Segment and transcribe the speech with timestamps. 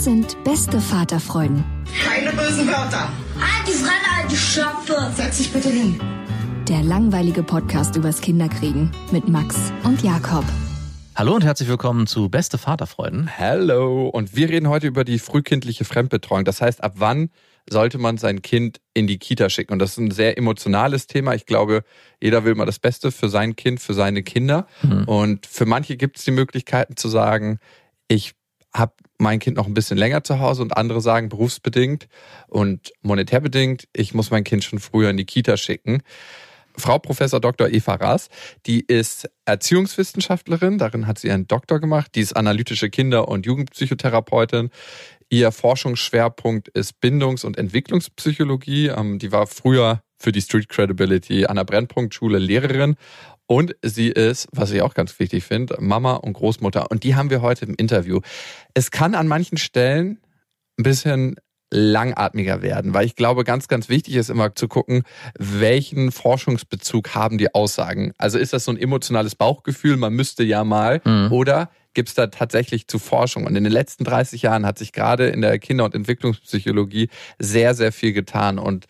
[0.00, 1.62] Das sind beste Vaterfreuden.
[2.02, 3.12] Keine bösen Wörter.
[3.34, 5.12] Alte Fremde, alte Schöpfe.
[5.14, 6.00] Setz dich bitte hin.
[6.66, 10.46] Der langweilige Podcast übers Kinderkriegen mit Max und Jakob.
[11.14, 13.36] Hallo und herzlich willkommen zu Beste Vaterfreuden.
[13.36, 16.46] Hallo und wir reden heute über die frühkindliche Fremdbetreuung.
[16.46, 17.28] Das heißt, ab wann
[17.68, 19.74] sollte man sein Kind in die Kita schicken?
[19.74, 21.34] Und das ist ein sehr emotionales Thema.
[21.34, 21.84] Ich glaube,
[22.22, 24.66] jeder will mal das Beste für sein Kind, für seine Kinder.
[24.80, 25.04] Mhm.
[25.04, 27.58] Und für manche gibt es die Möglichkeiten zu sagen,
[28.08, 28.39] ich
[28.74, 32.08] habe mein Kind noch ein bisschen länger zu Hause und andere sagen berufsbedingt
[32.48, 36.02] und monetärbedingt, ich muss mein Kind schon früher in die Kita schicken.
[36.76, 37.68] Frau Professor Dr.
[37.68, 38.28] Eva Raas,
[38.66, 44.70] die ist Erziehungswissenschaftlerin, darin hat sie einen Doktor gemacht, die ist analytische Kinder- und Jugendpsychotherapeutin.
[45.28, 48.88] Ihr Forschungsschwerpunkt ist Bindungs- und Entwicklungspsychologie.
[48.88, 52.96] Ähm, die war früher für die Street Credibility an der Brennpunktschule Lehrerin
[53.46, 56.88] und sie ist, was ich auch ganz wichtig finde, Mama und Großmutter.
[56.88, 58.20] Und die haben wir heute im Interview.
[58.74, 60.20] Es kann an manchen Stellen
[60.78, 61.34] ein bisschen
[61.72, 65.02] langatmiger werden, weil ich glaube, ganz, ganz wichtig ist immer zu gucken,
[65.36, 68.12] welchen Forschungsbezug haben die Aussagen.
[68.18, 71.32] Also ist das so ein emotionales Bauchgefühl, man müsste ja mal, mhm.
[71.32, 73.46] oder gibt es da tatsächlich zu Forschung?
[73.46, 77.74] Und in den letzten 30 Jahren hat sich gerade in der Kinder- und Entwicklungspsychologie sehr,
[77.74, 78.58] sehr viel getan.
[78.58, 78.86] Und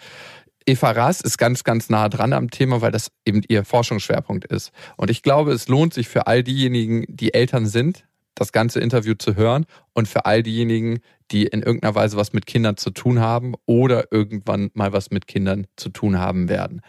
[0.67, 4.73] Eva Raas ist ganz, ganz nah dran am Thema, weil das eben ihr Forschungsschwerpunkt ist.
[4.97, 8.05] Und ich glaube, es lohnt sich für all diejenigen, die Eltern sind,
[8.35, 11.01] das ganze Interview zu hören und für all diejenigen,
[11.31, 15.27] die in irgendeiner Weise was mit Kindern zu tun haben oder irgendwann mal was mit
[15.27, 16.81] Kindern zu tun haben werden.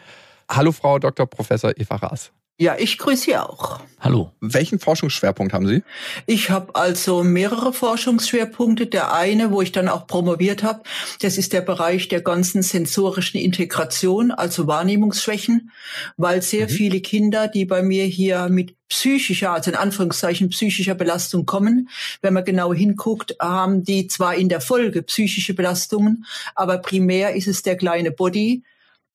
[0.50, 1.28] Hallo Frau Dr.
[1.28, 2.32] Professor Eva Raas.
[2.62, 3.80] Ja, ich grüße Sie auch.
[4.00, 4.34] Hallo.
[4.40, 5.82] Welchen Forschungsschwerpunkt haben Sie?
[6.28, 8.86] Ich habe also mehrere Forschungsschwerpunkte.
[8.86, 10.84] Der eine, wo ich dann auch promoviert habe,
[11.22, 15.72] das ist der Bereich der ganzen sensorischen Integration, also Wahrnehmungsschwächen,
[16.18, 16.72] weil sehr mhm.
[16.72, 21.90] viele Kinder, die bei mir hier mit psychischer, also in Anführungszeichen psychischer Belastung kommen.
[22.22, 27.48] Wenn man genau hinguckt, haben die zwar in der Folge psychische Belastungen, aber primär ist
[27.48, 28.62] es der kleine Body,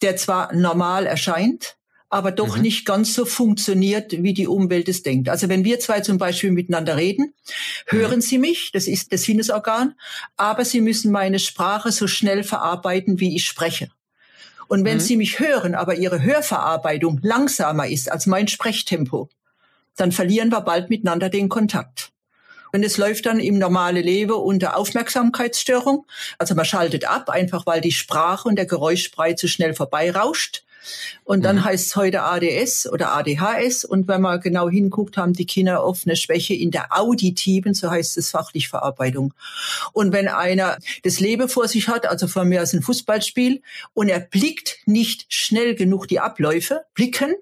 [0.02, 1.76] der zwar normal erscheint,
[2.08, 2.62] aber doch mhm.
[2.62, 5.28] nicht ganz so funktioniert, wie die Umwelt es denkt.
[5.28, 7.34] Also wenn wir zwei zum Beispiel miteinander reden,
[7.86, 8.22] hören mhm.
[8.22, 9.94] Sie mich, das ist das Sinnesorgan,
[10.36, 13.88] aber Sie müssen meine Sprache so schnell verarbeiten, wie ich spreche.
[14.68, 15.02] Und wenn mhm.
[15.02, 19.28] Sie mich hören, aber Ihre Hörverarbeitung langsamer ist als mein Sprechtempo,
[19.96, 22.12] dann verlieren wir bald miteinander den Kontakt.
[22.72, 26.04] Und es läuft dann im normale Leben unter Aufmerksamkeitsstörung.
[26.38, 30.65] Also man schaltet ab, einfach weil die Sprache und der Geräuschbrei zu schnell vorbeirauscht.
[31.24, 31.64] Und dann mhm.
[31.64, 33.84] heißt es heute ADS oder ADHS.
[33.84, 37.90] Und wenn man genau hinguckt, haben die Kinder oft eine Schwäche in der auditiven, so
[37.90, 39.34] heißt es fachlich Verarbeitung.
[39.92, 43.62] Und wenn einer das Leben vor sich hat, also von mir aus ein Fußballspiel,
[43.94, 47.34] und er blickt nicht schnell genug die Abläufe, blicken,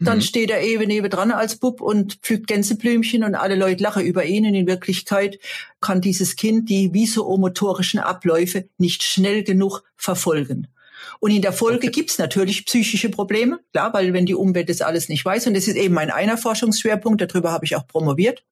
[0.00, 0.22] dann mhm.
[0.22, 4.24] steht er eben neben dran als Bub und pflückt Gänseblümchen und alle Leute lachen über
[4.24, 4.44] ihn.
[4.46, 5.38] Und in Wirklichkeit
[5.80, 10.68] kann dieses Kind die visuomotorischen Abläufe nicht schnell genug verfolgen.
[11.20, 11.90] Und in der Folge okay.
[11.90, 15.68] gibt's natürlich psychische Probleme, klar, weil wenn die Umwelt das alles nicht weiß, und das
[15.68, 18.44] ist eben mein einer Forschungsschwerpunkt, darüber habe ich auch promoviert.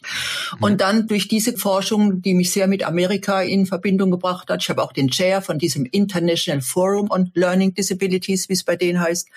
[0.00, 0.62] Mhm.
[0.62, 4.68] Und dann durch diese Forschung, die mich sehr mit Amerika in Verbindung gebracht hat, ich
[4.70, 9.00] habe auch den Chair von diesem International Forum on Learning Disabilities, wie es bei denen
[9.00, 9.28] heißt,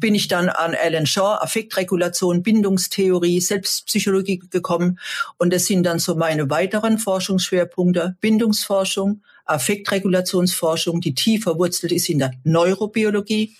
[0.00, 4.98] bin ich dann an Alan Shaw, Affektregulation, Bindungstheorie, Selbstpsychologie gekommen.
[5.36, 12.18] Und das sind dann so meine weiteren Forschungsschwerpunkte, Bindungsforschung, Affektregulationsforschung, die tief verwurzelt ist in
[12.18, 13.56] der Neurobiologie.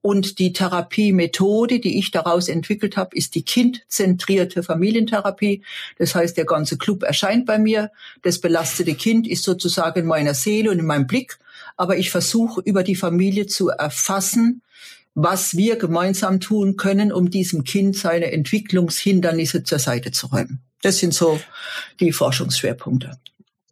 [0.00, 5.62] Und die Therapiemethode, die ich daraus entwickelt habe, ist die kindzentrierte Familientherapie.
[5.98, 7.90] Das heißt, der ganze Club erscheint bei mir.
[8.22, 11.38] Das belastete Kind ist sozusagen in meiner Seele und in meinem Blick.
[11.76, 14.62] Aber ich versuche über die Familie zu erfassen,
[15.14, 20.60] was wir gemeinsam tun können, um diesem Kind seine Entwicklungshindernisse zur Seite zu räumen.
[20.82, 21.40] Das sind so
[22.00, 23.18] die Forschungsschwerpunkte.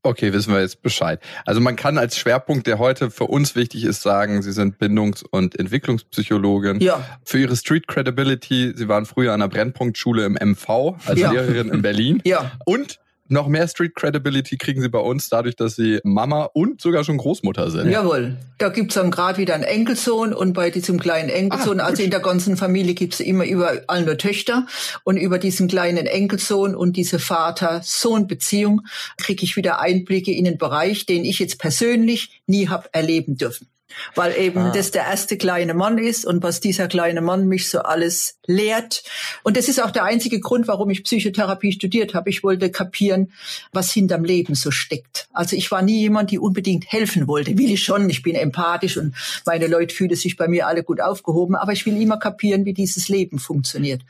[0.07, 1.19] Okay, wissen wir jetzt Bescheid.
[1.47, 5.25] Also man kann als Schwerpunkt, der heute für uns wichtig ist, sagen, Sie sind Bindungs-
[5.29, 6.81] und Entwicklungspsychologin.
[6.81, 7.03] Ja.
[7.25, 11.33] Für Ihre Street Credibility, Sie waren früher an der Brennpunktschule im MV als Ja.
[11.33, 12.21] Lehrerin in Berlin.
[12.25, 12.53] Ja.
[12.67, 17.05] Und noch mehr Street Credibility kriegen Sie bei uns dadurch, dass Sie Mama und sogar
[17.05, 17.91] schon Großmutter sind.
[17.91, 22.03] Jawohl, da gibt's dann gerade wieder einen Enkelsohn und bei diesem kleinen Enkelsohn, Ah, also
[22.03, 24.67] in der ganzen Familie gibt's immer überall nur Töchter
[25.05, 28.83] und über diesen kleinen Enkelsohn und diese Vater-Sohn-Beziehung
[29.17, 33.69] kriege ich wieder Einblicke in den Bereich, den ich jetzt persönlich nie hab erleben dürfen.
[34.15, 34.73] Weil eben Ah.
[34.73, 39.05] das der erste kleine Mann ist und was dieser kleine Mann mich so alles lehrt.
[39.43, 42.31] Und das ist auch der einzige Grund, warum ich Psychotherapie studiert habe.
[42.31, 43.33] Ich wollte kapieren,
[43.73, 45.29] was hinterm Leben so steckt.
[45.33, 47.57] Also ich war nie jemand, die unbedingt helfen wollte.
[47.59, 48.09] Will ich schon.
[48.11, 49.15] Ich bin empathisch und
[49.47, 51.55] meine Leute fühlen sich bei mir alle gut aufgehoben.
[51.55, 54.03] Aber ich will immer kapieren, wie dieses Leben funktioniert.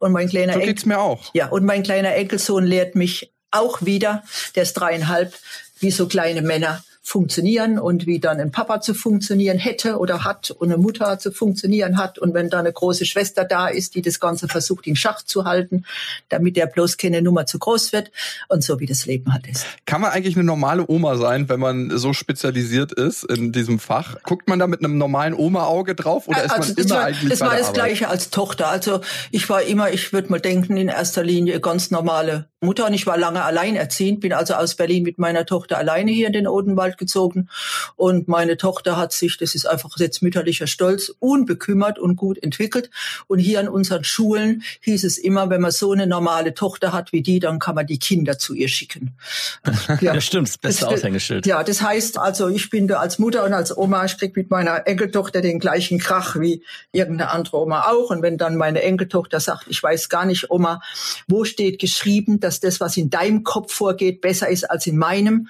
[0.00, 1.32] Und mein kleiner So Enkel- geht's mir auch.
[1.34, 4.22] ja, und mein kleiner Enkelsohn lehrt mich auch wieder,
[4.54, 5.34] der ist dreieinhalb,
[5.80, 10.52] wie so kleine Männer funktionieren und wie dann ein Papa zu funktionieren hätte oder hat
[10.52, 12.20] und eine Mutter zu funktionieren hat.
[12.20, 15.44] Und wenn da eine große Schwester da ist, die das Ganze versucht in Schach zu
[15.44, 15.84] halten,
[16.28, 18.12] damit der bloß keine Nummer zu groß wird
[18.48, 19.66] und so wie das Leben halt ist.
[19.86, 24.22] Kann man eigentlich eine normale Oma sein, wenn man so spezialisiert ist in diesem Fach?
[24.22, 27.04] Guckt man da mit einem normalen Oma-Auge drauf oder ist man also das immer war,
[27.06, 27.74] eigentlich das war das Arbeit?
[27.74, 28.68] Gleiche als Tochter.
[28.68, 29.00] Also
[29.32, 33.06] ich war immer, ich würde mal denken, in erster Linie ganz normale Mutter und ich
[33.06, 36.98] war lange alleinerziehend, bin also aus Berlin mit meiner Tochter alleine hier in den Odenwald
[37.00, 37.48] gezogen
[37.96, 42.90] und meine Tochter hat sich, das ist einfach jetzt mütterlicher Stolz, unbekümmert und gut entwickelt
[43.26, 47.12] und hier an unseren Schulen hieß es immer, wenn man so eine normale Tochter hat
[47.12, 49.16] wie die, dann kann man die Kinder zu ihr schicken.
[50.00, 51.46] Ja, stimmt, das beste Das- Aushängeschild.
[51.46, 54.50] Ja, das heißt also, ich bin da als Mutter und als Oma, ich krieg mit
[54.50, 56.62] meiner Enkeltochter den gleichen Krach wie
[56.92, 58.10] irgendeine andere Oma auch.
[58.10, 60.80] Und wenn dann meine Enkeltochter sagt, ich weiß gar nicht, Oma,
[61.26, 65.48] wo steht geschrieben, dass das, was in deinem Kopf vorgeht, besser ist als in meinem.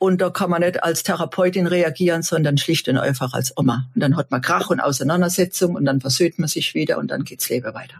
[0.00, 3.86] Und da kann man nicht als Therapeutin reagieren, sondern schlicht und einfach als Oma.
[3.94, 7.22] Und dann hat man Krach und Auseinandersetzung und dann versöhnt man sich wieder und dann
[7.22, 7.96] geht's Leben weiter.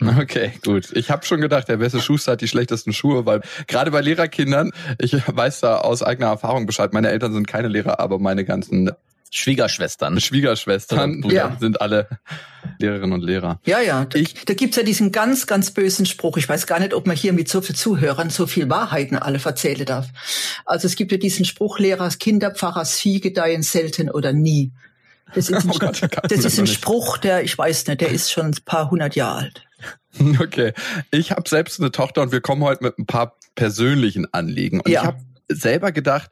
[0.00, 0.92] Okay, gut.
[0.92, 4.70] Ich habe schon gedacht, der beste Schuster hat die schlechtesten Schuhe, weil gerade bei Lehrerkindern,
[4.98, 8.92] ich weiß da aus eigener Erfahrung Bescheid, meine Eltern sind keine Lehrer, aber meine ganzen
[9.34, 10.20] Schwiegerschwestern.
[10.20, 11.56] Schwiegerschwestern Ja.
[11.58, 12.08] sind alle
[12.78, 13.60] Lehrerinnen und Lehrer.
[13.64, 14.04] Ja, ja.
[14.04, 16.36] Da, Ich- da gibt's ja diesen ganz, ganz bösen Spruch.
[16.36, 19.40] Ich weiß gar nicht, ob man hier mit so vielen Zuhörern so viel Wahrheiten alle
[19.44, 20.06] erzählen darf.
[20.64, 24.72] Also es gibt ja diesen Spruch, Lehrers Kinder, Pfarrers Vieh gedeihen selten oder nie.
[25.34, 26.00] Das ist ein, Oh Gott,
[26.30, 26.66] das ist ein.
[26.66, 29.62] Spruch, der, ich weiß nicht, der ist schon ein paar hundert Jahre alt.
[30.40, 30.72] Okay.
[31.10, 34.80] Ich habe selbst eine Tochter und wir kommen heute mit ein paar persönlichen Anliegen.
[34.80, 35.00] Und Ja.
[35.00, 35.18] ich habe
[35.48, 36.30] selber gedacht,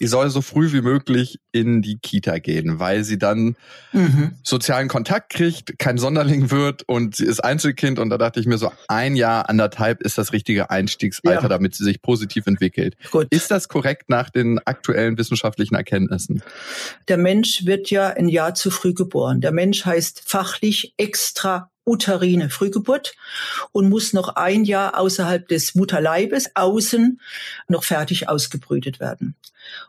[0.00, 3.56] die soll so früh wie möglich in die Kita gehen, weil sie dann
[3.92, 4.32] Mhm.
[4.42, 7.98] sozialen Kontakt kriegt, kein Sonderling wird und sie ist Einzelkind.
[7.98, 11.48] Und da dachte ich mir so, ein Jahr, anderthalb ist das richtige Einstiegsalter, Ja.
[11.48, 12.96] damit sie sich positiv entwickelt.
[13.10, 13.28] Gut.
[13.30, 16.42] Ist das korrekt nach den aktuellen wissenschaftlichen Erkenntnissen?
[17.08, 19.40] Der Mensch wird ja ein Jahr zu früh geboren.
[19.40, 23.14] Der Mensch heißt fachlich extra uterine Frühgeburt
[23.72, 27.20] und muss noch ein Jahr außerhalb des Mutterleibes außen
[27.66, 29.34] noch fertig ausgebrütet werden.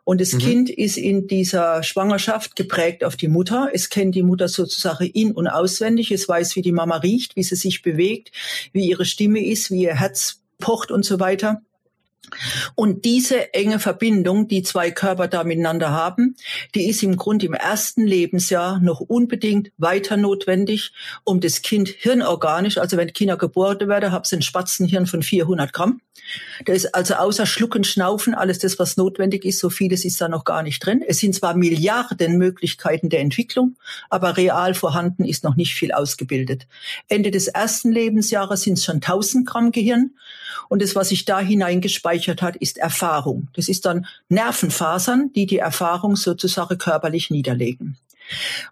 [0.04, 0.40] Und das Mhm.
[0.40, 3.69] Kind ist in dieser Schwangerschaft geprägt auf die Mutter.
[3.74, 6.12] Es kennt die Mutter sozusagen in- und auswendig.
[6.12, 8.31] Es weiß, wie die Mama riecht, wie sie sich bewegt,
[8.74, 11.62] wie ihre Stimme ist, wie ihr Herz pocht und so weiter.
[12.76, 16.35] Und diese enge Verbindung, die zwei Körper da miteinander haben,
[16.76, 22.78] die ist im Grunde im ersten Lebensjahr noch unbedingt weiter notwendig, um das Kind hirnorganisch,
[22.78, 26.02] also wenn Kinder geboren werden, haben sie ein Spatzenhirn von 400 Gramm.
[26.66, 30.28] Da ist also außer Schlucken, Schnaufen, alles das, was notwendig ist, so vieles ist da
[30.28, 31.04] noch gar nicht drin.
[31.06, 33.76] Es sind zwar Milliarden Möglichkeiten der Entwicklung,
[34.09, 36.68] aber real vorhanden ist noch nicht viel ausgebildet.
[37.07, 40.11] Ende des ersten Lebensjahres sind es schon 1000 Gramm Gehirn.
[40.68, 43.47] Und das, was sich da hineingespeichert hat, ist Erfahrung.
[43.54, 47.97] Das ist dann Nervenfasern, die die Erfahrung sozusagen körperlich niederlegen.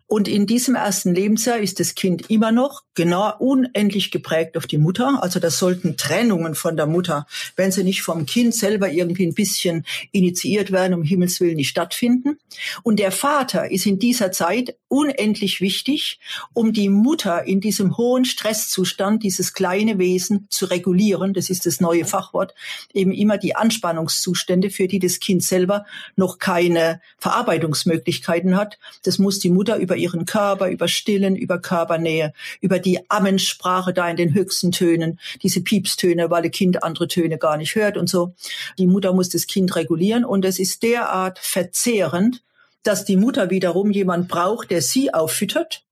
[0.07, 4.77] Und in diesem ersten Lebensjahr ist das Kind immer noch genau unendlich geprägt auf die
[4.77, 5.19] Mutter.
[5.21, 9.33] Also das sollten Trennungen von der Mutter, wenn sie nicht vom Kind selber irgendwie ein
[9.33, 12.39] bisschen initiiert werden, um Himmels Willen nicht stattfinden.
[12.83, 16.19] Und der Vater ist in dieser Zeit unendlich wichtig,
[16.53, 21.33] um die Mutter in diesem hohen Stresszustand, dieses kleine Wesen zu regulieren.
[21.33, 22.53] Das ist das neue Fachwort.
[22.93, 25.85] Eben immer die Anspannungszustände, für die das Kind selber
[26.15, 28.79] noch keine Verarbeitungsmöglichkeiten hat.
[29.03, 34.09] Das muss die Mutter über ihren Körper, über Stillen, über Körpernähe, über die Ammensprache da
[34.09, 38.09] in den höchsten Tönen, diese Piepstöne, weil das Kind andere Töne gar nicht hört und
[38.09, 38.33] so.
[38.77, 42.43] Die Mutter muss das Kind regulieren und es ist derart verzehrend,
[42.83, 45.83] dass die Mutter wiederum jemand braucht, der sie auffüttert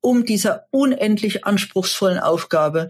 [0.00, 2.88] um dieser unendlich anspruchsvollen Aufgabe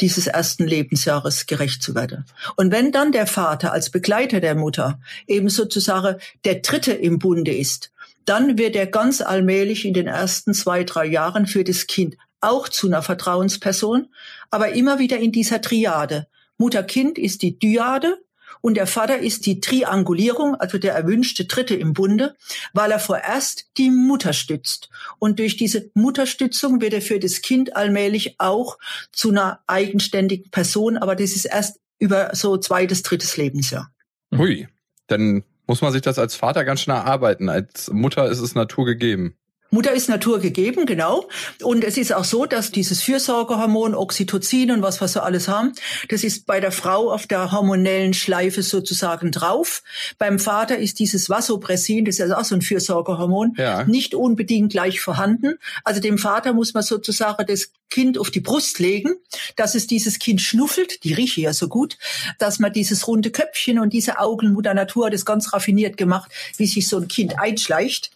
[0.00, 2.24] dieses ersten Lebensjahres gerecht zu werden.
[2.56, 7.54] Und wenn dann der Vater als Begleiter der Mutter eben sozusagen der Dritte im Bunde
[7.54, 7.90] ist,
[8.28, 12.68] dann wird er ganz allmählich in den ersten zwei, drei Jahren für das Kind auch
[12.68, 14.08] zu einer Vertrauensperson,
[14.50, 16.28] aber immer wieder in dieser Triade.
[16.56, 18.18] Mutter-Kind ist die Dyade
[18.60, 22.36] und der Vater ist die Triangulierung, also der erwünschte Dritte im Bunde,
[22.72, 24.88] weil er vorerst die Mutter stützt.
[25.18, 28.78] Und durch diese Mutterstützung wird er für das Kind allmählich auch
[29.12, 33.92] zu einer eigenständigen Person, aber das ist erst über so zweites, drittes Lebensjahr.
[34.36, 34.68] Hui,
[35.06, 37.48] dann muss man sich das als Vater ganz schnell erarbeiten.
[37.48, 39.36] Als Mutter ist es naturgegeben.
[39.70, 41.28] Mutter ist Natur gegeben, genau.
[41.62, 45.74] Und es ist auch so, dass dieses Fürsorgehormon, Oxytocin und was wir so alles haben,
[46.08, 49.82] das ist bei der Frau auf der hormonellen Schleife sozusagen drauf.
[50.16, 53.84] Beim Vater ist dieses Vasopressin, das ist also auch so ein Fürsorgehormon, ja.
[53.84, 55.58] nicht unbedingt gleich vorhanden.
[55.84, 59.16] Also dem Vater muss man sozusagen das Kind auf die Brust legen,
[59.56, 61.98] dass es dieses Kind schnuffelt, die rieche ja so gut,
[62.38, 66.30] dass man dieses runde Köpfchen und diese Augen, Mutter Natur hat das ganz raffiniert gemacht,
[66.56, 68.10] wie sich so ein Kind einschleicht.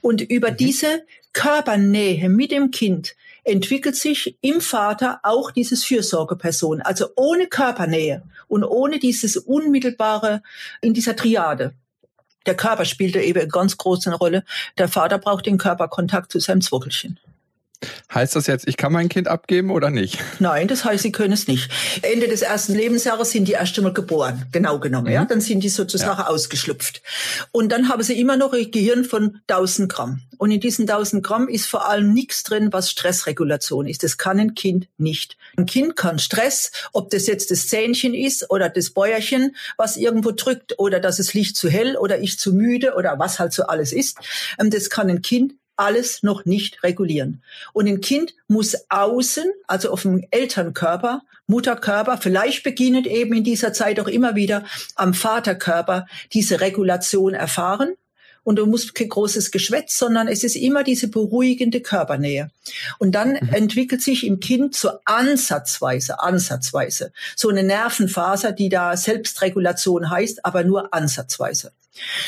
[0.00, 0.56] Und über mhm.
[0.56, 6.82] diese Körpernähe mit dem Kind entwickelt sich im Vater auch dieses Fürsorgeperson.
[6.82, 10.42] Also ohne Körpernähe und ohne dieses unmittelbare
[10.80, 11.74] in dieser Triade.
[12.46, 14.44] Der Körper spielt da eben eine ganz große Rolle.
[14.78, 17.18] Der Vater braucht den Körperkontakt zu seinem Zwockelchen.
[18.12, 20.18] Heißt das jetzt, ich kann mein Kind abgeben oder nicht?
[20.40, 21.70] Nein, das heißt, sie können es nicht.
[22.02, 25.06] Ende des ersten Lebensjahres sind die erst einmal geboren, genau genommen.
[25.06, 25.12] Mhm.
[25.12, 26.26] Ja, dann sind die sozusagen ja.
[26.26, 27.02] ausgeschlüpft.
[27.52, 30.22] Und dann haben sie immer noch ein Gehirn von 1000 Gramm.
[30.38, 34.02] Und in diesen 1000 Gramm ist vor allem nichts drin, was Stressregulation ist.
[34.02, 35.36] Das kann ein Kind nicht.
[35.56, 40.30] Ein Kind kann Stress, ob das jetzt das Zähnchen ist oder das Bäuerchen, was irgendwo
[40.32, 43.64] drückt oder dass es Licht zu hell oder ich zu müde oder was halt so
[43.64, 44.18] alles ist.
[44.58, 47.42] Ähm, das kann ein Kind alles noch nicht regulieren.
[47.72, 53.72] Und ein Kind muss außen, also auf dem Elternkörper, Mutterkörper, vielleicht beginnend eben in dieser
[53.72, 54.64] Zeit auch immer wieder
[54.96, 57.94] am Vaterkörper diese Regulation erfahren.
[58.44, 62.50] Und du musst kein großes Geschwätz, sondern es ist immer diese beruhigende Körpernähe.
[62.98, 63.48] Und dann mhm.
[63.52, 70.64] entwickelt sich im Kind so ansatzweise, ansatzweise, so eine Nervenfaser, die da Selbstregulation heißt, aber
[70.64, 71.72] nur ansatzweise.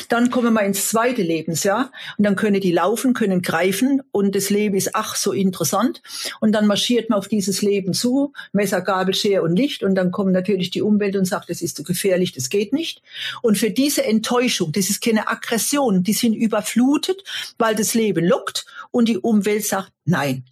[0.09, 4.49] Dann kommen wir ins zweite Lebensjahr und dann können die laufen, können greifen und das
[4.49, 6.01] Leben ist ach so interessant.
[6.39, 10.11] Und dann marschiert man auf dieses Leben zu, Messer, Gabel, Schere und Licht und dann
[10.11, 13.01] kommt natürlich die Umwelt und sagt, das ist zu gefährlich, das geht nicht.
[13.41, 17.23] Und für diese Enttäuschung, das ist keine Aggression, die sind überflutet,
[17.57, 20.45] weil das Leben lockt und die Umwelt sagt, Nein.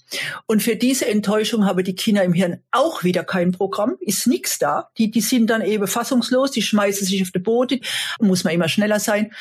[0.46, 4.60] Und für diese Enttäuschung haben die Kinder im Hirn auch wieder kein Programm, ist nichts
[4.60, 4.90] da.
[5.00, 7.82] Die, die sind dann eben fassungslos, die schmeißen sich auf den Boden,
[8.20, 9.34] muss man immer schneller sein.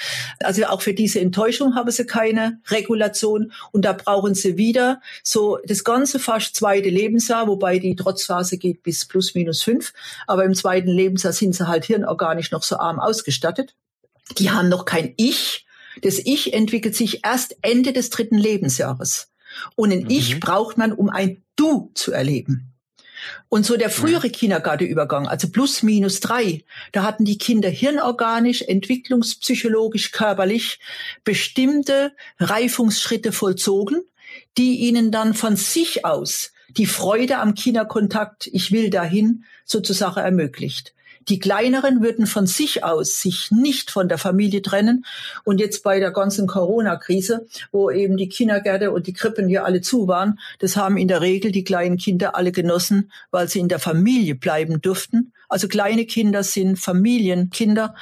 [0.42, 5.58] Also auch für diese Enttäuschung haben sie keine Regulation und da brauchen sie wieder so
[5.64, 9.92] das ganze fast zweite Lebensjahr, wobei die Trotzphase geht bis plus minus fünf.
[10.26, 13.74] Aber im zweiten Lebensjahr sind sie halt hirnorganisch noch so arm ausgestattet.
[14.38, 15.66] Die haben noch kein Ich.
[16.02, 19.30] Das Ich entwickelt sich erst Ende des dritten Lebensjahres.
[19.76, 20.10] Und ein mhm.
[20.10, 22.72] Ich braucht man, um ein Du zu erleben.
[23.48, 30.12] Und so der frühere Kindergartenübergang, also plus minus drei, da hatten die Kinder hirnorganisch, entwicklungspsychologisch,
[30.12, 30.78] körperlich
[31.24, 34.02] bestimmte Reifungsschritte vollzogen,
[34.56, 40.94] die ihnen dann von sich aus die Freude am Kinderkontakt, ich will dahin, sozusagen ermöglicht.
[41.28, 45.04] Die kleineren würden von sich aus sich nicht von der Familie trennen.
[45.44, 49.82] Und jetzt bei der ganzen Corona-Krise, wo eben die Kindergärte und die Krippen ja alle
[49.82, 53.68] zu waren, das haben in der Regel die kleinen Kinder alle genossen, weil sie in
[53.68, 55.32] der Familie bleiben durften.
[55.50, 57.94] Also kleine Kinder sind Familienkinder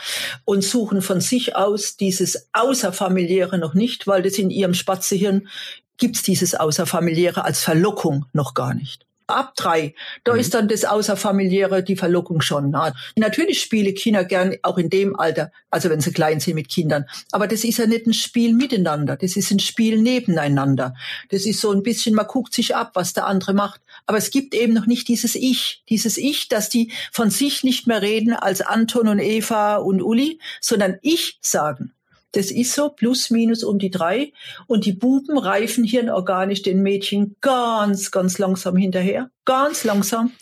[0.44, 5.48] und suchen von sich aus dieses Außerfamiliäre noch nicht, weil das in ihrem Spatzehirn
[5.96, 10.40] gibt's dieses Außerfamiliäre als Verlockung noch gar nicht ab drei, da mhm.
[10.40, 12.70] ist dann das Außerfamiliäre, die Verlockung schon.
[12.70, 16.68] Na, natürlich spiele Kinder gern auch in dem Alter, also wenn sie klein sind mit
[16.68, 17.06] Kindern.
[17.32, 20.94] Aber das ist ja nicht ein Spiel miteinander, das ist ein Spiel nebeneinander.
[21.30, 23.80] Das ist so ein bisschen, man guckt sich ab, was der andere macht.
[24.06, 27.86] Aber es gibt eben noch nicht dieses Ich, dieses Ich, dass die von sich nicht
[27.86, 31.95] mehr reden als Anton und Eva und Uli, sondern Ich sagen.
[32.32, 34.32] Das ist so, plus minus um die drei.
[34.66, 39.30] Und die Buben reifen hirnorganisch den Mädchen ganz, ganz langsam hinterher.
[39.44, 40.32] Ganz langsam.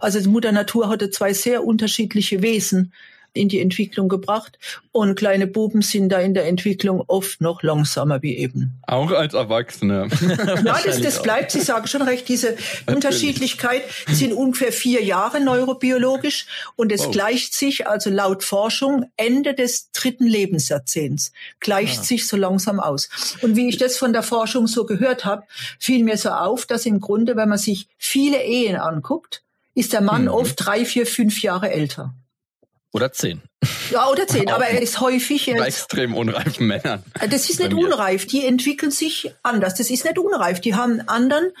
[0.00, 2.92] Also Mutter Natur hatte zwei sehr unterschiedliche Wesen
[3.34, 4.58] in die Entwicklung gebracht.
[4.90, 8.80] Und kleine Buben sind da in der Entwicklung oft noch langsamer wie eben.
[8.86, 10.08] Auch als Erwachsene.
[10.64, 16.46] ja, das, das bleibt, Sie sagen schon recht, diese Unterschiedlichkeit sind ungefähr vier Jahre neurobiologisch
[16.76, 17.10] und es oh.
[17.10, 22.04] gleicht sich also laut Forschung Ende des dritten Lebensjahrzehnts, gleicht ah.
[22.04, 23.08] sich so langsam aus.
[23.40, 25.44] Und wie ich das von der Forschung so gehört habe,
[25.78, 29.42] fiel mir so auf, dass im Grunde, wenn man sich viele Ehen anguckt,
[29.74, 30.28] ist der Mann mhm.
[30.28, 32.14] oft drei, vier, fünf Jahre älter.
[32.92, 33.40] Oder zehn.
[33.90, 35.58] Ja, oder zehn, aber er ist häufig jetzt.
[35.58, 37.02] Bei extrem unreifen Männern.
[37.30, 38.26] Das ist nicht unreif.
[38.26, 39.74] Die entwickeln sich anders.
[39.74, 40.60] Das ist nicht unreif.
[40.60, 41.52] Die haben einen anderen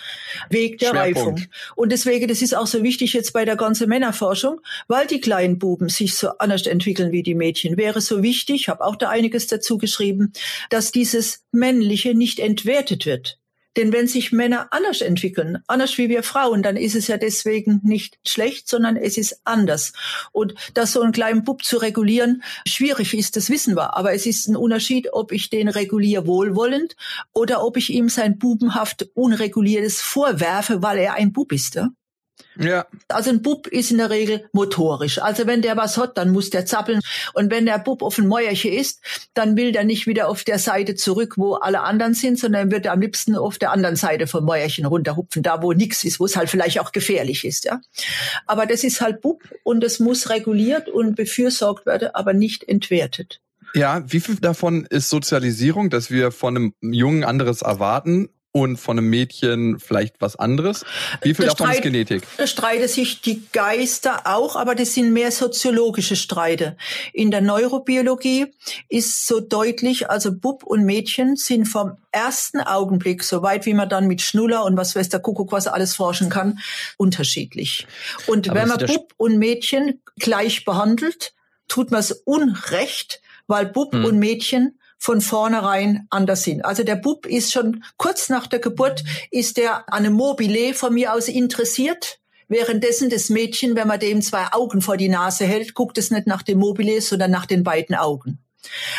[0.50, 1.40] Weg der Reifung.
[1.74, 5.58] Und deswegen, das ist auch so wichtig jetzt bei der ganzen Männerforschung, weil die kleinen
[5.58, 7.78] Buben sich so anders entwickeln wie die Mädchen.
[7.78, 10.32] Wäre so wichtig, habe auch da einiges dazu geschrieben,
[10.68, 13.38] dass dieses Männliche nicht entwertet wird.
[13.76, 17.80] Denn wenn sich Männer anders entwickeln, anders wie wir Frauen, dann ist es ja deswegen
[17.82, 19.92] nicht schlecht, sondern es ist anders.
[20.32, 23.96] Und dass so einen kleinen Bub zu regulieren schwierig ist, das wissen wir.
[23.96, 26.96] Aber es ist ein Unterschied, ob ich den reguliere wohlwollend
[27.32, 31.74] oder ob ich ihm sein bubenhaft Unreguliertes vorwerfe, weil er ein Bub ist.
[31.74, 31.88] Ja?
[32.58, 32.86] Ja.
[33.08, 35.18] Also ein Bub ist in der Regel motorisch.
[35.18, 37.00] Also wenn der was hat, dann muss der zappeln.
[37.34, 39.00] Und wenn der Bub auf ein Mäuerchen ist,
[39.34, 42.86] dann will der nicht wieder auf der Seite zurück, wo alle anderen sind, sondern wird
[42.86, 46.26] er am liebsten auf der anderen Seite vom Mäuerchen runterhupfen, da wo nichts ist, wo
[46.26, 47.64] es halt vielleicht auch gefährlich ist.
[47.64, 47.80] Ja.
[48.46, 53.40] Aber das ist halt Bub und es muss reguliert und befürsorgt werden, aber nicht entwertet.
[53.74, 58.98] Ja, wie viel davon ist Sozialisierung, dass wir von einem Jungen anderes erwarten und von
[58.98, 60.84] einem Mädchen vielleicht was anderes?
[61.22, 62.22] Wie viel da davon Streit, ist Genetik?
[62.36, 66.76] Da streiten sich die Geister auch, aber das sind mehr soziologische Streite.
[67.14, 68.46] In der Neurobiologie
[68.88, 74.06] ist so deutlich, also Bub und Mädchen sind vom ersten Augenblick, soweit wie man dann
[74.06, 76.58] mit Schnuller und was weiß der Kuckuck was alles forschen kann,
[76.98, 77.86] unterschiedlich.
[78.26, 81.32] Und aber wenn man Bub und Mädchen gleich behandelt,
[81.68, 84.04] tut man es unrecht, weil Bub hm.
[84.04, 86.64] und Mädchen von vornherein anders sind.
[86.64, 90.94] Also der Bub ist schon kurz nach der Geburt, ist der an einem Mobile von
[90.94, 92.20] mir aus interessiert.
[92.46, 96.28] Währenddessen das Mädchen, wenn man dem zwei Augen vor die Nase hält, guckt es nicht
[96.28, 98.38] nach dem Mobile, sondern nach den beiden Augen.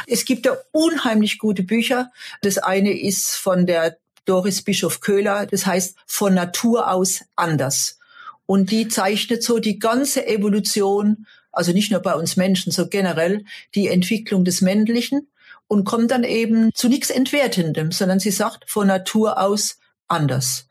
[0.06, 2.12] Es gibt da unheimlich gute Bücher.
[2.42, 3.96] Das eine ist von der
[4.26, 7.98] Doris Bischof Köhler, das heißt von Natur aus anders.
[8.46, 13.46] Und die zeichnet so die ganze Evolution, also nicht nur bei uns Menschen, so generell
[13.74, 15.30] die Entwicklung des Männlichen
[15.68, 20.68] und kommt dann eben zu nichts Entwertendem, sondern sie sagt von Natur aus anders.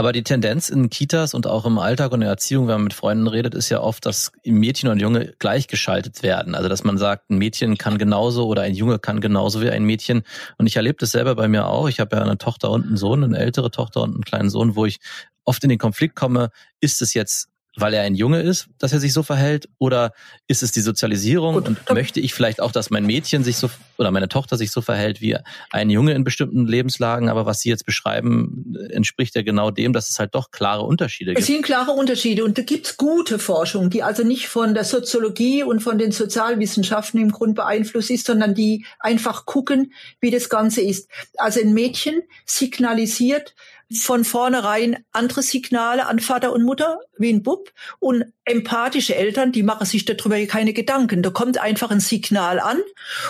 [0.00, 2.84] Aber die Tendenz in Kitas und auch im Alltag und in der Erziehung, wenn man
[2.84, 6.54] mit Freunden redet, ist ja oft, dass Mädchen und Junge gleichgeschaltet werden.
[6.54, 9.82] Also dass man sagt, ein Mädchen kann genauso oder ein Junge kann genauso wie ein
[9.82, 10.22] Mädchen.
[10.56, 11.88] Und ich erlebe das selber bei mir auch.
[11.88, 14.76] Ich habe ja eine Tochter und einen Sohn, eine ältere Tochter und einen kleinen Sohn,
[14.76, 15.00] wo ich
[15.44, 17.48] oft in den Konflikt komme, ist es jetzt
[17.80, 19.68] weil er ein Junge ist, dass er sich so verhält?
[19.78, 20.12] Oder
[20.46, 21.68] ist es die Sozialisierung Gut.
[21.68, 24.80] und möchte ich vielleicht auch, dass mein Mädchen sich so oder meine Tochter sich so
[24.80, 25.36] verhält wie
[25.70, 27.28] ein Junge in bestimmten Lebenslagen?
[27.28, 31.32] Aber was Sie jetzt beschreiben, entspricht ja genau dem, dass es halt doch klare Unterschiede
[31.32, 31.40] gibt.
[31.40, 35.62] Es sind klare Unterschiede und da gibt's gute Forschung, die also nicht von der Soziologie
[35.62, 40.80] und von den Sozialwissenschaften im Grund beeinflusst ist, sondern die einfach gucken, wie das Ganze
[40.80, 41.08] ist.
[41.36, 43.54] Also ein Mädchen signalisiert,
[43.92, 49.62] von vornherein andere Signale an Vater und Mutter wie ein Bub und empathische Eltern, die
[49.62, 51.22] machen sich darüber keine Gedanken.
[51.22, 52.80] Da kommt einfach ein Signal an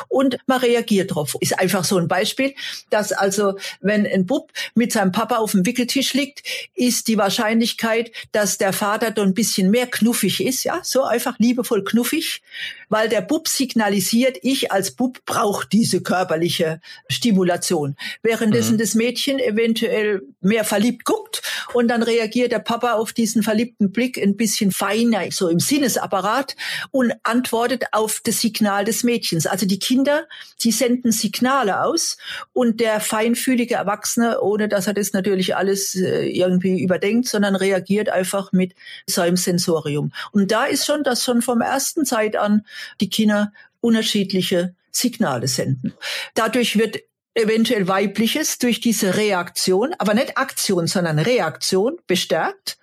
[0.08, 1.36] und man reagiert drauf.
[1.40, 2.54] Ist einfach so ein Beispiel,
[2.90, 6.42] dass also, wenn ein Bub mit seinem Papa auf dem Wickeltisch liegt,
[6.74, 11.38] ist die Wahrscheinlichkeit, dass der Vater da ein bisschen mehr knuffig ist, ja, so einfach
[11.38, 12.42] liebevoll knuffig,
[12.88, 17.96] weil der Bub signalisiert, ich als Bub brauche diese körperliche Stimulation.
[18.22, 18.78] Währenddessen mhm.
[18.78, 24.18] das Mädchen eventuell mehr verliebt guckt und dann reagiert der Papa auf diesen verliebten Blick
[24.18, 26.56] ein bisschen feiner, so im Sinnesapparat
[26.90, 29.46] und antwortet auf das Signal des Mädchens.
[29.46, 30.26] Also die Kinder,
[30.62, 32.16] die senden Signale aus
[32.52, 38.08] und der feinfühlige Erwachsene, ohne dass er das natürlich alles äh, irgendwie überdenkt, sondern reagiert
[38.08, 38.74] einfach mit
[39.06, 40.12] seinem Sensorium.
[40.32, 42.64] Und da ist schon, dass schon vom ersten Zeit an
[43.00, 45.92] die Kinder unterschiedliche Signale senden.
[46.34, 46.98] Dadurch wird
[47.38, 52.78] eventuell weibliches durch diese Reaktion, aber nicht Aktion, sondern Reaktion bestärkt.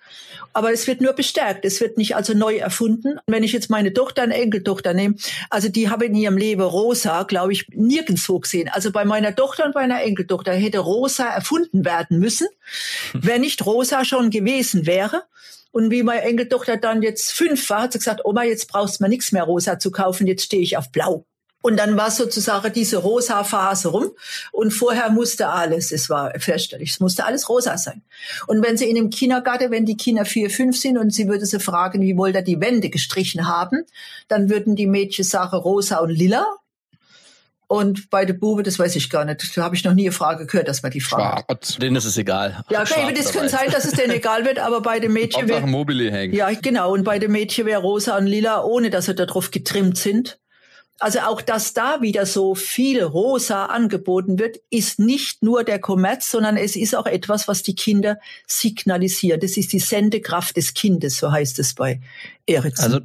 [0.52, 1.66] Aber es wird nur bestärkt.
[1.66, 3.18] Es wird nicht also neu erfunden.
[3.26, 5.16] Wenn ich jetzt meine Tochter, eine Enkeltochter nehme,
[5.50, 8.70] also die habe in ihrem Leben Rosa, glaube ich, nirgendwo gesehen.
[8.72, 12.48] Also bei meiner Tochter und bei einer Enkeltochter hätte Rosa erfunden werden müssen,
[13.12, 15.24] wenn nicht Rosa schon gewesen wäre.
[15.72, 19.04] Und wie meine Enkeltochter dann jetzt fünf war, hat sie gesagt, Oma, jetzt brauchst du
[19.04, 21.26] mir nichts mehr rosa zu kaufen, jetzt stehe ich auf blau.
[21.66, 24.12] Und dann war sozusagen diese rosa Phase rum.
[24.52, 28.02] Und vorher musste alles, es war fürchterlich, es musste alles rosa sein.
[28.46, 31.44] Und wenn sie in dem Kindergarten, wenn die Kinder vier, fünf sind und sie würde
[31.44, 33.82] sie fragen, wie wollt ihr die Wände gestrichen haben,
[34.28, 36.46] dann würden die Mädchen sagen rosa und lila.
[37.66, 39.56] Und bei der Bube, das weiß ich gar nicht.
[39.56, 41.46] Da habe ich noch nie eine Frage gehört, dass man die fragt.
[41.46, 41.78] Schwarz.
[41.78, 42.62] Denen ist es egal.
[42.70, 45.66] Ja, okay, das kann sein, dass es denen egal wird, aber bei den Mädchen wäre,
[45.66, 46.32] Mobile hängen.
[46.32, 46.92] ja, genau.
[46.92, 50.38] Und bei den Mädchen wäre rosa und lila, ohne dass sie darauf getrimmt sind.
[50.98, 56.30] Also auch, dass da wieder so viel rosa angeboten wird, ist nicht nur der Kommerz,
[56.30, 59.40] sondern es ist auch etwas, was die Kinder signalisieren.
[59.40, 62.00] Das ist die Sendekraft des Kindes, so heißt es bei
[62.46, 62.84] Ericsson.
[62.84, 63.00] Also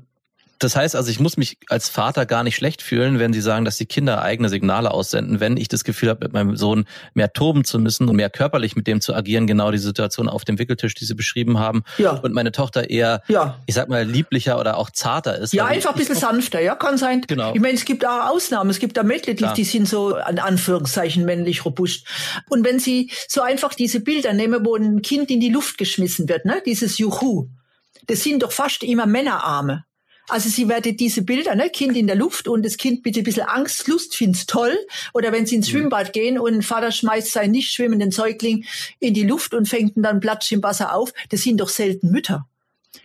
[0.62, 3.66] das heißt also, ich muss mich als Vater gar nicht schlecht fühlen, wenn Sie sagen,
[3.66, 7.34] dass die Kinder eigene Signale aussenden, wenn ich das Gefühl habe, mit meinem Sohn mehr
[7.34, 10.60] toben zu müssen und mehr körperlich mit dem zu agieren, genau die Situation auf dem
[10.60, 12.12] Wickeltisch, die Sie beschrieben haben, Ja.
[12.12, 13.60] und meine Tochter eher, Ja.
[13.66, 15.54] ich sag mal, lieblicher oder auch zarter ist.
[15.54, 17.22] Ja, einfach ein ich- bisschen sanfter, ja, kann sein.
[17.28, 17.54] Genau.
[17.54, 18.70] Ich meine, es gibt auch Ausnahmen.
[18.70, 22.06] Es gibt da Mädchen, die, die sind so, an Anführungszeichen, männlich robust.
[22.50, 26.30] Und wenn Sie so einfach diese Bilder nehmen, wo ein Kind in die Luft geschmissen
[26.30, 27.50] wird, ne, dieses Juhu,
[28.08, 29.84] das sind doch fast immer Männerarme.
[30.32, 33.26] Also sie werden diese Bilder, ne, Kind in der Luft und das Kind mit ein
[33.26, 34.78] bisschen Angst, Lust, find's toll.
[35.14, 38.64] Oder wenn sie ins Schwimmbad gehen und ein Vater schmeißt seinen nicht schwimmenden Säugling
[39.00, 42.12] in die Luft und fängt ihn dann platsch im Wasser auf, das sind doch selten
[42.12, 42.48] Mütter.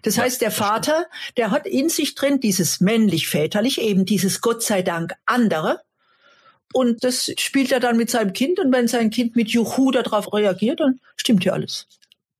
[0.02, 4.82] Das heißt, der Vater, der hat in sich drin dieses männlich-väterlich, eben dieses Gott sei
[4.82, 5.80] Dank andere.
[6.72, 8.60] Und das spielt er dann mit seinem Kind.
[8.60, 11.88] Und wenn sein Kind mit Juhu darauf reagiert, dann stimmt ja alles.